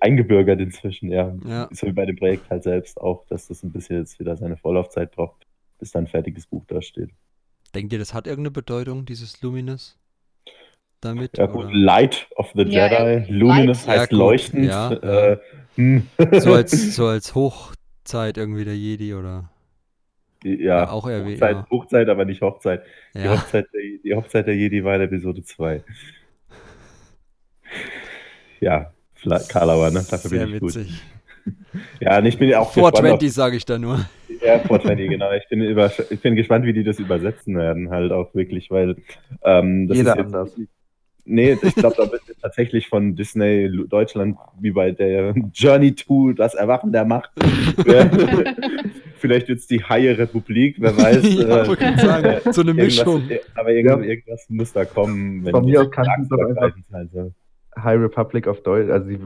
[0.00, 1.34] eingebürgert inzwischen, ja.
[1.46, 1.68] ja.
[1.72, 4.56] So wie bei dem Projekt halt selbst auch, dass das ein bisschen jetzt wieder seine
[4.56, 5.46] Vorlaufzeit braucht,
[5.78, 7.10] bis dann ein fertiges Buch da steht.
[7.74, 9.98] Denkt ihr, das hat irgendeine Bedeutung, dieses Luminous?
[11.00, 13.32] Damit, ja, gut, Light of the ja, Jedi.
[13.32, 13.98] Luminous Light.
[13.98, 14.64] heißt ja, leuchtend.
[14.64, 15.38] Ja, äh,
[15.74, 16.06] hm.
[16.40, 19.50] so, als, so als Hochzeit irgendwie der Jedi, oder?
[20.42, 21.40] Ja, auch erwähnt.
[21.40, 22.82] Hochzeit, Hochzeit, aber nicht Hochzeit.
[23.14, 25.84] Die, Hochzeit der, die Hochzeit der Jedi war in Episode 2.
[28.60, 28.92] ja,
[29.48, 30.04] Karlauer, ne?
[30.08, 30.88] Dafür Sehr bin ich witzig.
[30.88, 30.96] gut.
[32.00, 34.04] Ja, und ich bin auch 420 sage ich da nur.
[34.42, 35.32] Ja, 420, genau.
[35.32, 38.96] Ich bin, über, ich bin gespannt, wie die das übersetzen werden, halt auch wirklich, weil
[39.42, 40.54] ähm, das Jeder anders.
[41.24, 46.54] Nee, ich glaube, da wird tatsächlich von Disney Deutschland wie bei der Journey to das
[46.54, 47.30] Erwachen der Macht.
[49.16, 51.34] Vielleicht wird es die Haie Republik, wer weiß.
[51.34, 53.22] ja, äh, sagen, so eine Mischung.
[53.56, 54.12] Aber irgendwas, ja.
[54.12, 55.44] irgendwas, muss da kommen.
[55.44, 56.76] Wenn Von mir aus kann es doch einfach.
[56.90, 57.32] Sein soll.
[57.78, 59.18] High Republic of Deutsch, also sie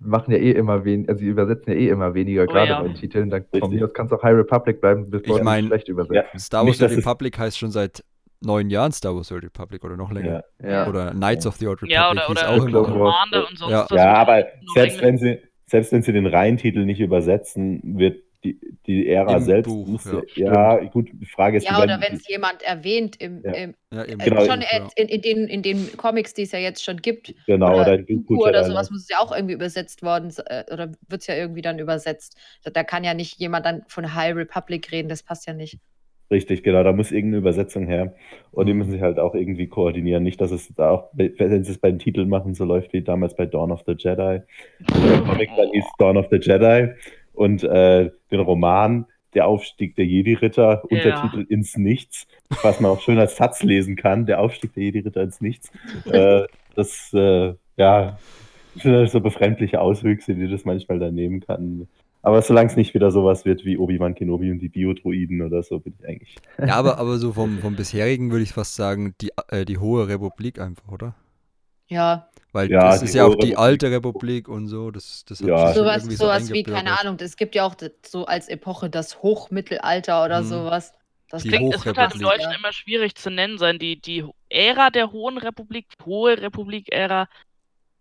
[0.00, 2.80] machen ja eh immer weniger, also sie übersetzen ja eh immer weniger, oh, gerade ja.
[2.80, 3.30] bei den Titeln.
[3.30, 6.14] Dann von mir aus kann es auch High Republic bleiben, bevor ich mein, schlecht übersetzt.
[6.32, 8.04] Ja, Star Wars Old Republic heißt schon seit
[8.40, 10.44] neun Jahren Star Wars Old Republic oder noch länger.
[10.62, 10.86] Ja.
[10.88, 11.94] Oder Knights of the Old Republic.
[11.94, 13.86] Ja, oder, oder auch Commander und sonst ja.
[13.90, 19.08] ja, aber selbst wenn, sie, selbst wenn sie den Reihentitel nicht übersetzen, wird die, die
[19.08, 20.78] Ära Im selbst Buch, musste, ja.
[20.80, 20.84] ja.
[20.84, 21.64] gut, die Frage ist.
[21.64, 23.52] Ja, oder wenn es jemand erwähnt im, ja.
[23.52, 24.62] im ja, äh, genau, schon
[24.96, 27.34] in, in, den, in den Comics, die es ja jetzt schon gibt.
[27.46, 30.92] Genau, oder, oder, Buch oder sowas muss es ja auch irgendwie übersetzt worden äh, oder
[31.08, 32.36] wird es ja irgendwie dann übersetzt.
[32.62, 35.78] Da kann ja nicht jemand dann von High Republic reden, das passt ja nicht.
[36.30, 38.14] Richtig, genau, da muss irgendeine Übersetzung her.
[38.50, 38.78] Und die mhm.
[38.78, 40.22] müssen sich halt auch irgendwie koordinieren.
[40.22, 43.02] Nicht, dass es da auch, wenn sie es bei den Titeln machen, so läuft wie
[43.02, 44.40] damals bei Dawn of the Jedi.
[44.80, 46.94] Der Comic dann hieß Dawn of the Jedi
[47.34, 50.96] und äh, den Roman Der Aufstieg der Jedi-Ritter, ja.
[50.96, 52.26] Untertitel ins Nichts,
[52.62, 55.70] was man auch schön als Satz lesen kann, Der Aufstieg der Jedi-Ritter ins Nichts.
[56.06, 56.42] äh,
[56.76, 58.18] das, äh, ja,
[58.76, 61.86] sind so befremdliche Auswüchse, die das manchmal dann nehmen kann.
[62.22, 65.78] Aber solange es nicht wieder sowas wird wie Obi-Wan Kenobi und die Biodroiden oder so,
[65.78, 66.36] bin ich eigentlich.
[66.58, 70.08] Ja, aber, aber so vom, vom bisherigen würde ich fast sagen, die, äh, die hohe
[70.08, 71.14] Republik einfach, oder?
[71.86, 74.92] Ja, weil ja, das ist ja auch die alte Republik und so.
[74.92, 75.72] Das, das ja.
[75.72, 77.74] sowas, sowas wie, keine Ahnung, es gibt ja auch
[78.06, 80.44] so als Epoche das Hochmittelalter oder hm.
[80.44, 80.92] sowas.
[81.30, 82.56] Das klingt, es wird halt im Deutschen ja.
[82.56, 83.80] immer schwierig zu nennen sein.
[83.80, 87.28] Die, die Ära der Hohen Republik, Hohe Republik-Ära.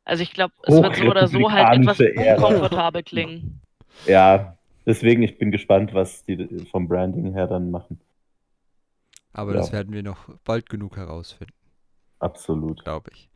[0.05, 3.59] Also ich glaube, es wird so oder so halt etwas unkomfortabel klingen.
[4.05, 4.55] Ja,
[4.86, 7.99] deswegen, ich bin gespannt, was die vom Branding her dann machen.
[9.31, 9.57] Aber ja.
[9.57, 11.55] das werden wir noch bald genug herausfinden.
[12.19, 12.84] Absolut.
[12.84, 13.29] Glaube ich.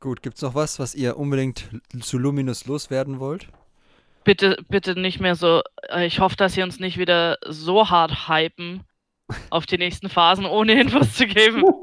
[0.00, 1.68] Gut, gibt es noch was, was ihr unbedingt
[2.00, 3.48] zu Luminous loswerden wollt?
[4.24, 5.62] Bitte, bitte nicht mehr so.
[5.90, 8.82] Äh, ich hoffe, dass sie uns nicht wieder so hart hypen,
[9.50, 11.62] auf die nächsten Phasen, ohne Infos zu geben.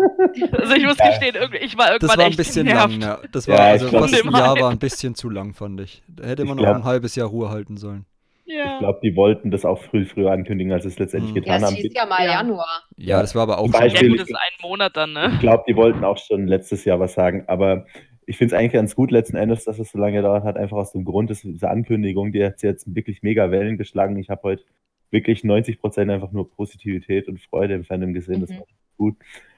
[0.51, 1.07] Also ich muss Ja.
[1.09, 2.91] gestehen, irgendwie- ich war irgendwann Das war ein echt bisschen genervt.
[2.91, 3.19] lang, ja.
[3.31, 6.03] Das war Ja, also glaub- fast ein Jahr war ein bisschen zu lang, fand ich.
[6.07, 8.05] Da hätte man Ich noch glaub- ein halbes Jahr Ruhe halten sollen.
[8.47, 8.73] Ja.
[8.73, 11.37] Ich glaube, die wollten das auch früh früher ankündigen, als sie es letztendlich Mhm.
[11.37, 11.75] Ja, getan es haben.
[11.75, 12.31] hieß ja mal Ja.
[12.33, 12.83] Januar.
[12.95, 13.81] Ja, das war aber auch Zum schon.
[13.83, 15.31] ja Beispiel- gut, das ist ein Monat dann, ne?
[15.33, 17.85] Ich glaube, die wollten auch schon letztes Jahr was sagen, aber
[18.25, 20.77] ich finde es eigentlich ganz gut letzten Endes, dass es so lange gedauert hat, einfach
[20.77, 24.17] aus dem Grund, dass diese Ankündigung, die hat jetzt wirklich mega Wellen geschlagen.
[24.17, 24.63] Ich habe heute
[25.11, 28.41] wirklich 90 Prozent einfach nur Positivität und Freude im Fandom gesehen.
[28.41, 28.57] Das Mhm.
[28.59, 28.65] war
[28.97, 29.15] gut.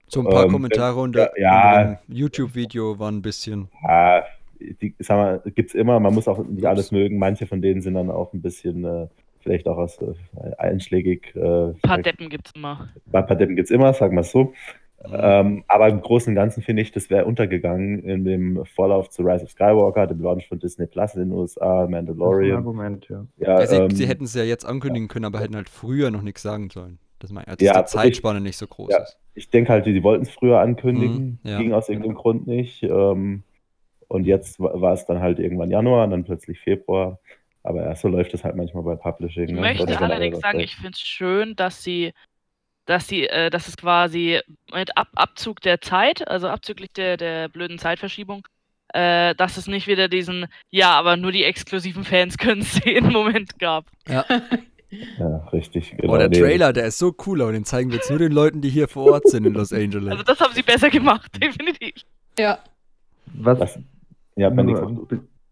[0.07, 1.79] So ein paar Ähm, Kommentare unter, ja.
[1.81, 3.69] unter dem YouTube-Video waren ein bisschen.
[3.83, 4.23] Ja,
[4.59, 7.17] die, sag mal, gibt's immer, man muss auch nicht alles mögen.
[7.17, 9.07] Manche von denen sind dann auch ein bisschen, äh,
[9.39, 10.13] vielleicht auch aus äh,
[10.57, 11.33] einschlägig.
[11.35, 11.39] Äh,
[11.69, 12.89] Ein paar Deppen gibt's immer.
[13.05, 14.53] Bei Patetten gibt es immer, sagen wir es so.
[15.07, 15.13] Mhm.
[15.13, 19.21] Ähm, aber im Großen und Ganzen finde ich, das wäre untergegangen in dem Vorlauf zu
[19.23, 22.57] Rise of Skywalker, dem Launch von Disney Plus in den USA, ein Mandalorian.
[22.57, 23.25] Argument, ja.
[23.37, 26.11] Ja, Ja, sie, ähm, sie hätten es ja jetzt ankündigen können, aber hätten halt früher
[26.11, 26.99] noch nichts sagen sollen.
[27.19, 27.99] Das meine ich, als Ja, die richtig.
[28.01, 28.97] Zeitspanne nicht so groß Ja.
[29.03, 29.17] ist.
[29.35, 31.57] ich denke halt, die, die wollten es früher ankündigen, Mhm, ja.
[31.59, 32.83] ging aus irgendeinem Grund nicht.
[32.83, 33.43] Ähm,
[34.09, 37.19] und jetzt wa- war es dann halt irgendwann Januar, dann plötzlich Februar.
[37.63, 39.45] Aber ja, so läuft es halt manchmal bei Publishing.
[39.45, 39.61] Ich ne?
[39.61, 42.13] möchte Oder allerdings sagen, ich finde es schön, dass sie,
[42.85, 44.39] dass sie, äh, dass es quasi
[44.73, 48.47] mit Ab Abzug der Zeit, also abzüglich der, der blöden Zeitverschiebung,
[48.93, 53.11] äh, dass es nicht wieder diesen, ja, aber nur die exklusiven Fans können es sehen,
[53.11, 53.85] Moment gab.
[54.07, 54.25] Ja.
[55.19, 55.95] Ja, richtig.
[55.97, 56.31] Genau, oh, der.
[56.31, 58.87] Trailer, der ist so cool, aber den zeigen wir jetzt nur den Leuten, die hier
[58.87, 60.09] vor Ort sind in Los Angeles.
[60.09, 61.93] Also das haben sie besser gemacht, definitiv.
[62.37, 62.57] Ja.
[63.35, 63.79] Was Was,
[64.39, 65.07] ja, wenn nur an-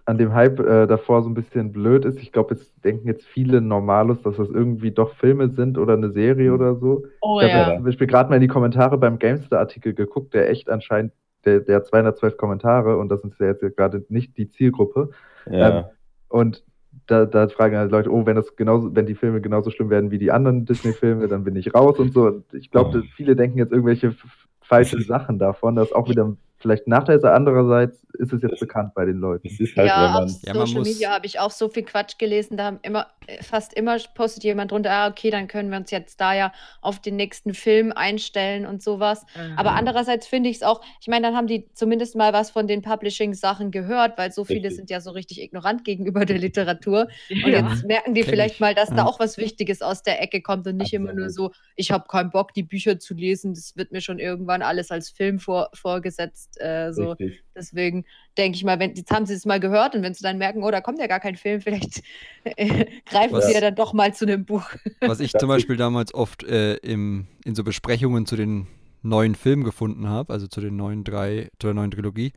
[0.06, 3.26] an dem Hype äh, davor so ein bisschen blöd ist, ich glaube, es denken jetzt
[3.26, 6.56] viele Normalos, dass das irgendwie doch Filme sind oder eine Serie Mhm.
[6.56, 7.04] oder so.
[7.22, 7.76] Oh Ich habe ja.
[7.76, 11.12] zum Beispiel gerade mal in die Kommentare beim Gamestar-Artikel geguckt, der echt anscheinend,
[11.44, 15.10] der, der hat 212 Kommentare und das ist ja jetzt gerade nicht die Zielgruppe.
[15.52, 15.90] ja.
[16.30, 16.64] Und
[17.08, 20.10] da, da fragen halt Leute, oh, wenn das genauso, wenn die Filme genauso schlimm werden
[20.12, 22.24] wie die anderen Disney-Filme, dann bin ich raus und so.
[22.28, 23.08] Und ich glaube, Oh.
[23.16, 24.14] viele denken jetzt irgendwelche
[24.62, 25.76] falschen Sachen davon.
[25.76, 27.18] Das ist auch wieder vielleicht ein Nachteil.
[27.18, 27.26] ist.
[27.26, 29.48] Andererseits ist es jetzt bekannt bei den Leuten.
[29.48, 30.36] Halt, ja, wenn auf man.
[30.44, 32.58] Ja, man Social Media habe ich auch so viel Quatsch gelesen.
[32.58, 33.08] Da haben immer,
[33.42, 36.52] fast immer postet jemand drunter, ah, okay, dann können wir uns jetzt da ja
[36.82, 39.26] auf den nächsten Film einstellen und sowas.
[39.56, 42.68] Aber andererseits finde ich es auch, ich meine, dann haben die zumindest mal was von
[42.68, 44.78] den Publishing-Sachen gehört, weil so viele Richtig.
[44.78, 47.08] sind ja so richtig ignorant gegenüber der Literatur.
[47.30, 47.70] Und ja.
[47.70, 48.62] jetzt merken die Kenn vielleicht ich.
[48.62, 51.52] mal, dass da auch was Wichtiges aus der Ecke kommt und nicht immer nur so,
[51.76, 53.54] ich habe keinen Bock, die Bücher zu lesen.
[53.54, 56.47] Das wird mir schon irgendwann alles als Film vor, vorgesetzt.
[56.58, 57.12] Äh, so.
[57.12, 57.44] Richtig.
[57.56, 58.06] Deswegen
[58.38, 60.64] denke ich mal, wenn, jetzt haben sie es mal gehört und wenn sie dann merken,
[60.64, 62.02] oh, da kommt ja gar kein Film, vielleicht
[62.46, 64.64] äh, greifen Was- sie ja dann doch mal zu einem Buch.
[65.02, 68.68] Was ich zum Beispiel damals oft äh, im, in so Besprechungen zu den
[69.04, 72.34] neuen Filmen gefunden habe, also zu den neuen drei, zu der neuen Trilogie,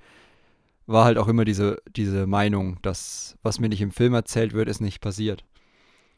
[0.87, 4.69] war halt auch immer diese, diese Meinung, dass was mir nicht im Film erzählt wird,
[4.69, 5.45] ist nicht passiert.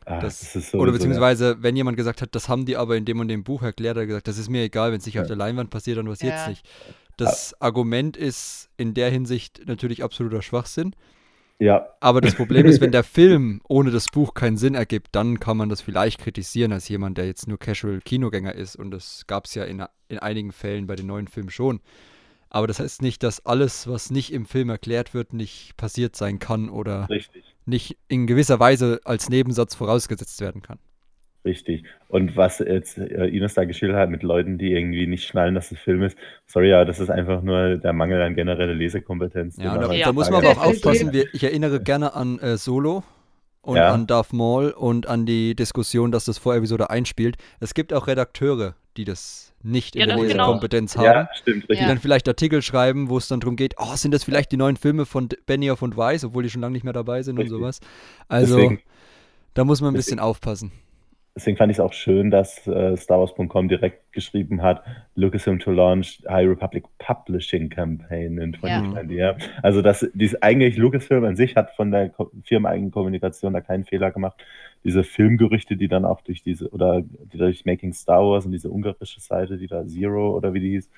[0.04, 0.96] Ah, Das- das ist sowieso, Oder ja.
[0.98, 3.96] beziehungsweise, wenn jemand gesagt hat, das haben die aber in dem und dem Buch erklärt,
[3.96, 5.28] hat er gesagt, das ist mir egal, wenn es nicht auf Ja.
[5.28, 6.48] der Leinwand passiert, dann passiert es Ja.
[6.48, 6.66] nicht.
[7.16, 10.94] Das Argument ist in der Hinsicht natürlich absoluter Schwachsinn.
[11.58, 15.38] Ja, Aber das Problem ist, wenn der Film ohne das Buch keinen Sinn ergibt, dann
[15.38, 18.74] kann man das vielleicht kritisieren als jemand, der jetzt nur Casual-Kinogänger ist.
[18.74, 21.80] Und das gab es ja in, in einigen Fällen bei den neuen Filmen schon.
[22.50, 26.38] Aber das heißt nicht, dass alles, was nicht im Film erklärt wird, nicht passiert sein
[26.38, 27.44] kann oder richtig.
[27.64, 30.78] nicht in gewisser Weise als Nebensatz vorausgesetzt werden kann.
[31.44, 31.84] Richtig.
[32.08, 35.72] Und was jetzt äh, Ines da geschildert hat mit Leuten, die irgendwie nicht schnallen, dass
[35.72, 36.16] es Film ist,
[36.46, 39.56] sorry, ja, das ist einfach nur der Mangel an genereller Lesekompetenz.
[39.56, 40.06] Ja, da, Ja.
[40.06, 41.12] da muss man aber auch aufpassen.
[41.12, 43.02] Wir, ich erinnere gerne an äh, Solo
[43.60, 43.92] und Ja.
[43.92, 47.36] an Darth Maul und an die Diskussion, dass das vor Episode einspielt.
[47.58, 50.44] Es gibt auch Redakteure, die das nicht in Ja, der das genau.
[50.44, 51.04] Lesekompetenz haben.
[51.04, 54.22] Ja, stimmt, die dann vielleicht Artikel schreiben, wo es dann darum geht, oh, sind das
[54.22, 57.22] vielleicht die neuen Filme von Benioff und Weiss, obwohl die schon lange nicht mehr dabei
[57.22, 57.52] sind Richtig.
[57.54, 57.80] und sowas.
[58.28, 58.80] Also, Deswegen-
[59.54, 60.72] da muss man ein bisschen deswegen- aufpassen.
[61.34, 64.82] Deswegen fand ich es auch schön, dass äh, StarWars.com direkt geschrieben hat,
[65.14, 69.16] Lucasfilm to launch High Republic Publishing Campaign in 2020.
[69.16, 69.36] Ja.
[69.62, 73.84] Also das, dies eigentlich Lucasfilm an sich hat von der Ko firmeneigenen Kommunikation da keinen
[73.84, 74.44] Fehler gemacht.
[74.84, 78.70] Diese Filmgerüchte, die dann auch durch diese, oder die durch Making Star Wars und diese
[78.70, 80.90] ungarische Seite, die da Zero oder wie die hieß,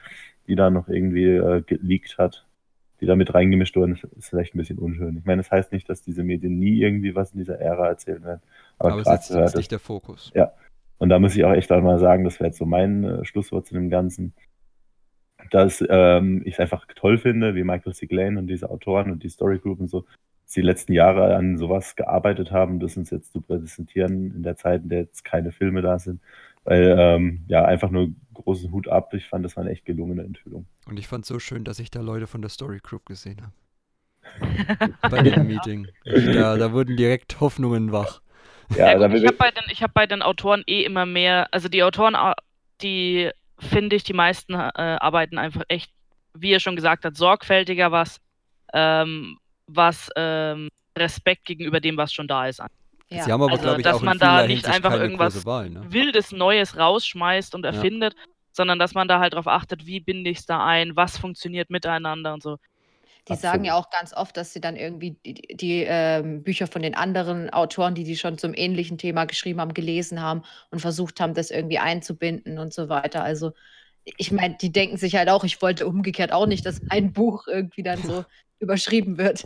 [0.49, 2.45] die da noch irgendwie äh, geleakt hat,
[3.05, 5.19] die da mit reingemischt wurden, ist, ist vielleicht ein bisschen unschön.
[5.19, 8.25] Ich meine, das heißt nicht, dass diese Medien nie irgendwie was in dieser Ära erzählen
[8.25, 8.41] werden.
[8.79, 10.33] Aber, Aber es ist es nicht der Fokus.
[10.99, 13.67] und da muss ich auch echt einmal sagen, das wäre jetzt so mein äh, Schlusswort
[13.67, 14.33] zu dem Ganzen,
[15.51, 18.07] dass ähm, ich es einfach toll finde, wie Michael C.
[18.07, 20.07] Glenn und diese Autoren und die Story Group und so,
[20.45, 24.57] dass die letzten Jahre an sowas gearbeitet haben, das uns jetzt zu präsentieren in der
[24.57, 26.21] Zeit, in der jetzt keine Filme da sind.
[26.65, 29.13] Weil, ähm, ja, einfach nur großen Hut ab.
[29.15, 30.67] Ich fand, das war eine echt gelungene Enthüllung.
[30.87, 33.43] Und ich fand es so schön, dass ich da Leute von der Story Group gesehen
[33.43, 33.53] habe.
[35.09, 35.89] Bei dem Meeting.
[36.05, 38.21] Da, da wurden direkt Hoffnungen wach.
[38.71, 41.49] Ja, Ja, gut, ich habe bei, den- ich hab bei den Autoren eh immer mehr,
[41.53, 42.17] also die Autoren,
[42.83, 45.93] die finde ich, die meisten äh, arbeiten einfach echt,
[46.35, 48.21] wie er schon gesagt hat, sorgfältiger, was,
[48.73, 52.61] ähm, was ähm, Respekt gegenüber dem, was schon da ist.
[52.61, 52.71] an.
[53.11, 53.25] Ja.
[53.25, 55.71] Sie haben aber, Also, glaube ich, dass auch man da nicht Hinsicht einfach irgendwas Wahl,
[55.71, 55.83] ne?
[55.89, 58.15] Wildes Neues rausschmeißt und erfindet,
[58.53, 61.71] sondern dass man da halt darauf achtet, wie binde ich es da ein, was funktioniert
[61.71, 62.59] miteinander und so.
[63.29, 63.67] Die sagen Absolut.
[63.67, 67.49] ja auch ganz oft, dass sie dann irgendwie die, die ähm, Bücher von den anderen
[67.51, 71.51] Autoren, die die schon zum ähnlichen Thema geschrieben haben, gelesen haben und versucht haben, das
[71.51, 73.25] irgendwie einzubinden und so weiter.
[73.25, 73.53] Also
[74.05, 77.47] ich meine, die denken sich halt auch, ich wollte umgekehrt auch nicht, dass ein Buch
[77.47, 78.27] irgendwie dann so
[78.59, 79.45] überschrieben wird.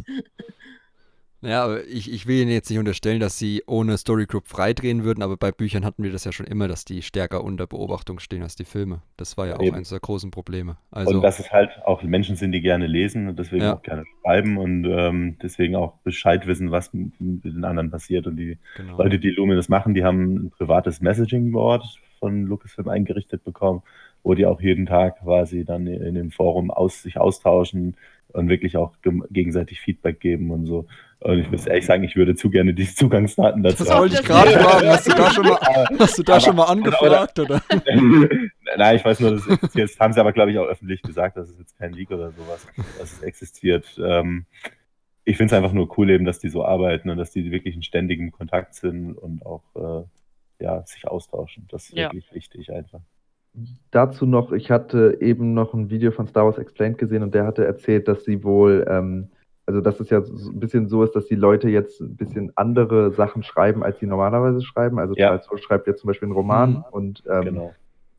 [1.41, 5.05] Ja, aber ich, ich will Ihnen jetzt nicht unterstellen, dass Sie ohne Story Group freidrehen
[5.05, 8.19] würden, aber bei Büchern hatten wir das ja schon immer, dass die stärker unter Beobachtung
[8.19, 9.03] stehen als die Filme.
[9.17, 9.77] Das war ja auch Eben.
[9.77, 10.79] eines der großen Probleme.
[10.91, 13.77] Also, und dass es halt auch Menschen sind, die gerne lesen und deswegen Ja.
[13.77, 18.27] auch gerne schreiben und ähm, deswegen auch Bescheid wissen, was mit, mit den anderen passiert.
[18.27, 18.99] Und die genau.
[18.99, 21.85] Leute, die Luminous machen, die haben ein privates Messaging-Board
[22.19, 23.83] von Lucasfilm eingerichtet bekommen,
[24.23, 27.97] wo die auch jeden Tag quasi dann in dem Forum aus, sich austauschen
[28.29, 28.93] und wirklich auch
[29.31, 30.87] gegenseitig Feedback geben und so.
[31.21, 34.21] Und ich muss ehrlich sagen, ich würde zu gerne diese Zugangsdaten dazu Das wollte ich
[34.21, 34.89] das gerade fragen.
[34.89, 35.59] Hast du da schon mal,
[35.99, 37.63] hast du da Aber- schon mal oder- angefragt, oder?
[38.77, 41.49] Nein, ich weiß nur, das jetzt haben sie aber, glaube ich, auch öffentlich gesagt, das
[41.51, 42.67] ist jetzt kein Leak oder sowas,
[42.99, 43.99] dass es existiert.
[44.05, 44.45] Ähm,
[45.25, 47.75] ich finde es einfach nur cool eben, dass die so arbeiten und dass die wirklich
[47.75, 51.67] in ständigem Kontakt sind und auch äh, ja, sich austauschen.
[51.71, 52.05] Das ist Ja.
[52.13, 53.01] wirklich wichtig einfach.
[53.91, 57.47] Dazu noch, ich hatte eben noch ein Video von Star Wars Explained gesehen und der
[57.47, 59.29] hatte erzählt, dass sie wohl, ähm,
[59.67, 62.53] also dass es ja so ein bisschen so ist, dass die Leute jetzt ein bisschen
[62.57, 64.99] andere Sachen schreiben, als sie normalerweise schreiben.
[64.99, 65.39] Also Ja.
[65.39, 66.85] Charles schreibt jetzt zum Beispiel einen Roman Mhm.
[66.91, 67.75] und ähm, Genau.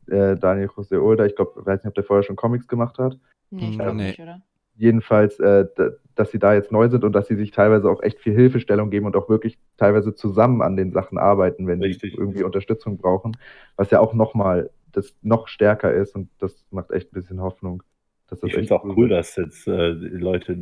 [0.08, 3.16] äh, Daniel José Older, ich glaube, weiß nicht, ob der vorher schon Comics gemacht hat.
[3.50, 4.06] Nee, ich Hm, glaube nee.
[4.08, 4.40] nicht, oder?
[4.76, 5.66] Jedenfalls, äh,
[6.14, 8.90] dass sie da jetzt neu sind und dass sie sich teilweise auch echt viel Hilfestellung
[8.90, 12.12] geben und auch wirklich teilweise zusammen an den Sachen arbeiten, wenn Richtig.
[12.12, 13.36] sie irgendwie Unterstützung brauchen,
[13.76, 17.82] was ja auch nochmal das noch stärker ist und das macht echt ein bisschen Hoffnung.
[18.28, 19.12] Dass das Ich finde es auch cool, wird.
[19.12, 20.56] dass jetzt äh, Leute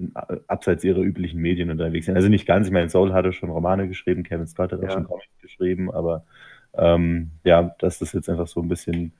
[0.47, 2.17] abseits ihrer üblichen Medien unterwegs sind.
[2.17, 4.91] Also nicht ganz, ich meine, Soul hatte schon Romane geschrieben, Kevin Scott hat auch Ja.
[4.91, 6.25] schon Comics geschrieben, aber
[6.75, 9.13] ähm, ja, dass das jetzt einfach so ein bisschen,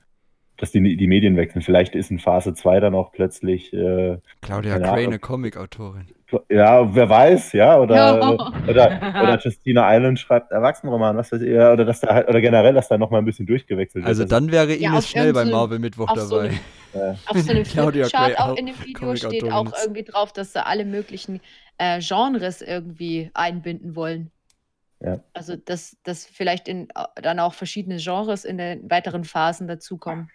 [0.59, 1.61] dass die, die Medien wechseln.
[1.61, 6.07] Vielleicht ist in Phase 2 dann auch plötzlich, äh, Claudia eine Comic-Autorin.
[6.49, 8.29] ja, wer weiß, ja, oder, Ja.
[8.67, 12.39] oder, oder Justina Island schreibt Erwachsenenroman, was weiß ich, ja, oder dass da halt, oder
[12.41, 14.31] generell, dass da nochmal ein bisschen durchgewechselt Also wird.
[14.31, 16.49] dann wäre Ja, Ines schnell bei Marvel Mittwoch auf so dabei.
[16.49, 16.59] einem-
[16.93, 20.53] äh, Auf so einem Claudia Flipchart auch in dem Video steht auch irgendwie drauf, dass
[20.53, 21.39] sie alle möglichen
[21.77, 24.29] äh, Genres irgendwie einbinden wollen.
[25.01, 25.19] Ja.
[25.33, 30.29] Also dass, dass vielleicht in, dann auch verschiedene Genres in den weiteren Phasen dazukommen.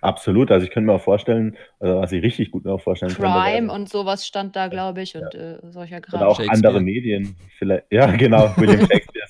[0.00, 3.12] Absolut, also ich könnte mir auch vorstellen, also was ich richtig gut mir auch vorstellen
[3.14, 6.20] könnte, wäre- Crime und sowas stand da, glaube ich, und äh, solcher Kram.
[6.20, 7.36] Oder auch andere Medien.
[7.58, 9.26] Vielleicht, ja, genau, William Shakespeare,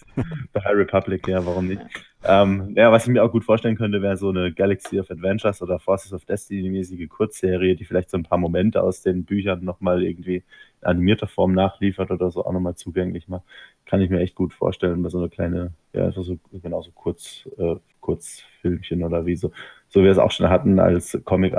[0.54, 1.80] The High Republic, ja, warum nicht?
[2.28, 5.62] Ähm, ja, was ich mir auch gut vorstellen könnte, wäre so eine Galaxy of Adventures
[5.62, 10.02] oder Forces of Destiny-mäßige Kurzserie, die vielleicht so ein paar Momente aus den Büchern nochmal
[10.02, 10.36] irgendwie
[10.80, 13.44] in animierter Form nachliefert oder so auch nochmal zugänglich macht.
[13.84, 16.90] Kann ich mir echt gut vorstellen, bei so eine kleine, ja, einfach so, genau so
[16.90, 19.52] Kurz, äh, Kurzfilmchen oder wie so,
[19.88, 21.54] so wie wir es auch schon hatten als Comic,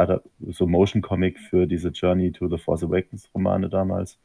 [0.50, 4.20] so Motion Comic für diese Journey to the Force Awakens Romane damals.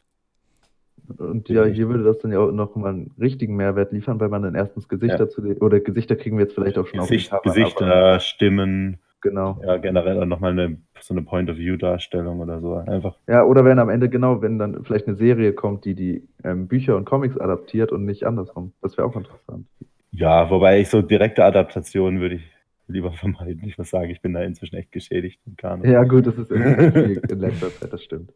[1.18, 4.28] Und ja, hier würde das dann ja auch noch mal einen richtigen Mehrwert liefern, weil
[4.28, 5.28] man dann erstens Gesichter Ja.
[5.28, 8.20] zu den, oder Gesichter kriegen wir jetzt vielleicht auch schon Gesicht, auf den Covern, Gesichter,
[8.20, 9.61] Stimmen, Genau.
[9.64, 12.74] ja, generell auch nochmal eine, so eine Point-of-View-Darstellung oder so.
[12.74, 16.26] Einfach, Ja, oder wenn am Ende genau, wenn dann vielleicht eine Serie kommt, die die
[16.44, 18.72] ähm, Bücher und Comics adaptiert und nicht andersrum.
[18.82, 19.66] Das wäre auch interessant.
[20.11, 22.51] ja, wobei ich so direkte Adaptationen würde ich
[22.93, 23.66] lieber vermeiden.
[23.68, 25.90] Ich muss sagen, ich bin da inzwischen echt geschädigt im Kanon.
[25.90, 28.32] Ja, gut, das ist in letzter Zeit, das stimmt.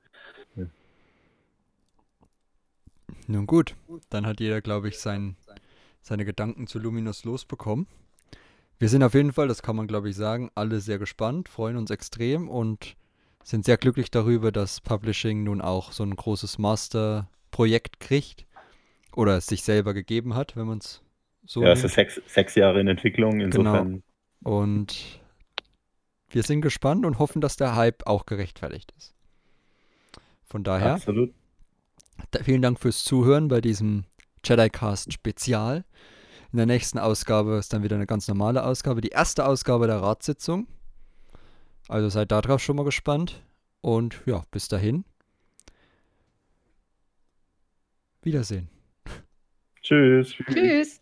[3.29, 3.75] Nun gut,
[4.09, 5.37] dann hat jeder, glaube ich, sein,
[6.01, 7.87] seine Gedanken zu Luminous losbekommen.
[8.79, 11.77] Wir sind auf jeden Fall, das kann man, glaube ich, sagen, alle sehr gespannt, freuen
[11.77, 12.97] uns extrem und
[13.43, 18.47] sind sehr glücklich darüber, dass Publishing nun auch so ein großes Master-Projekt kriegt
[19.15, 21.03] oder es sich selber gegeben hat, wenn man es
[21.47, 24.03] so Ja, es ist sechs, sechs Jahre in Entwicklung, insofern.
[24.43, 25.21] Und
[26.29, 29.15] wir sind gespannt und hoffen, dass der Hype auch gerechtfertigt ist.
[30.45, 31.35] Von daher, Absolut.
[32.43, 34.05] vielen Dank fürs Zuhören bei diesem
[34.45, 35.85] JediCast Spezial.
[36.53, 40.01] In der nächsten Ausgabe ist dann wieder eine ganz normale Ausgabe, die erste Ausgabe der
[40.01, 40.69] Ratssitzung.
[41.89, 43.43] Also seid darauf schon mal gespannt.
[43.81, 45.05] Und ja, bis dahin.
[48.23, 48.69] Wiedersehen.
[49.83, 50.35] Tschüss.
[50.53, 51.01] Tschüss.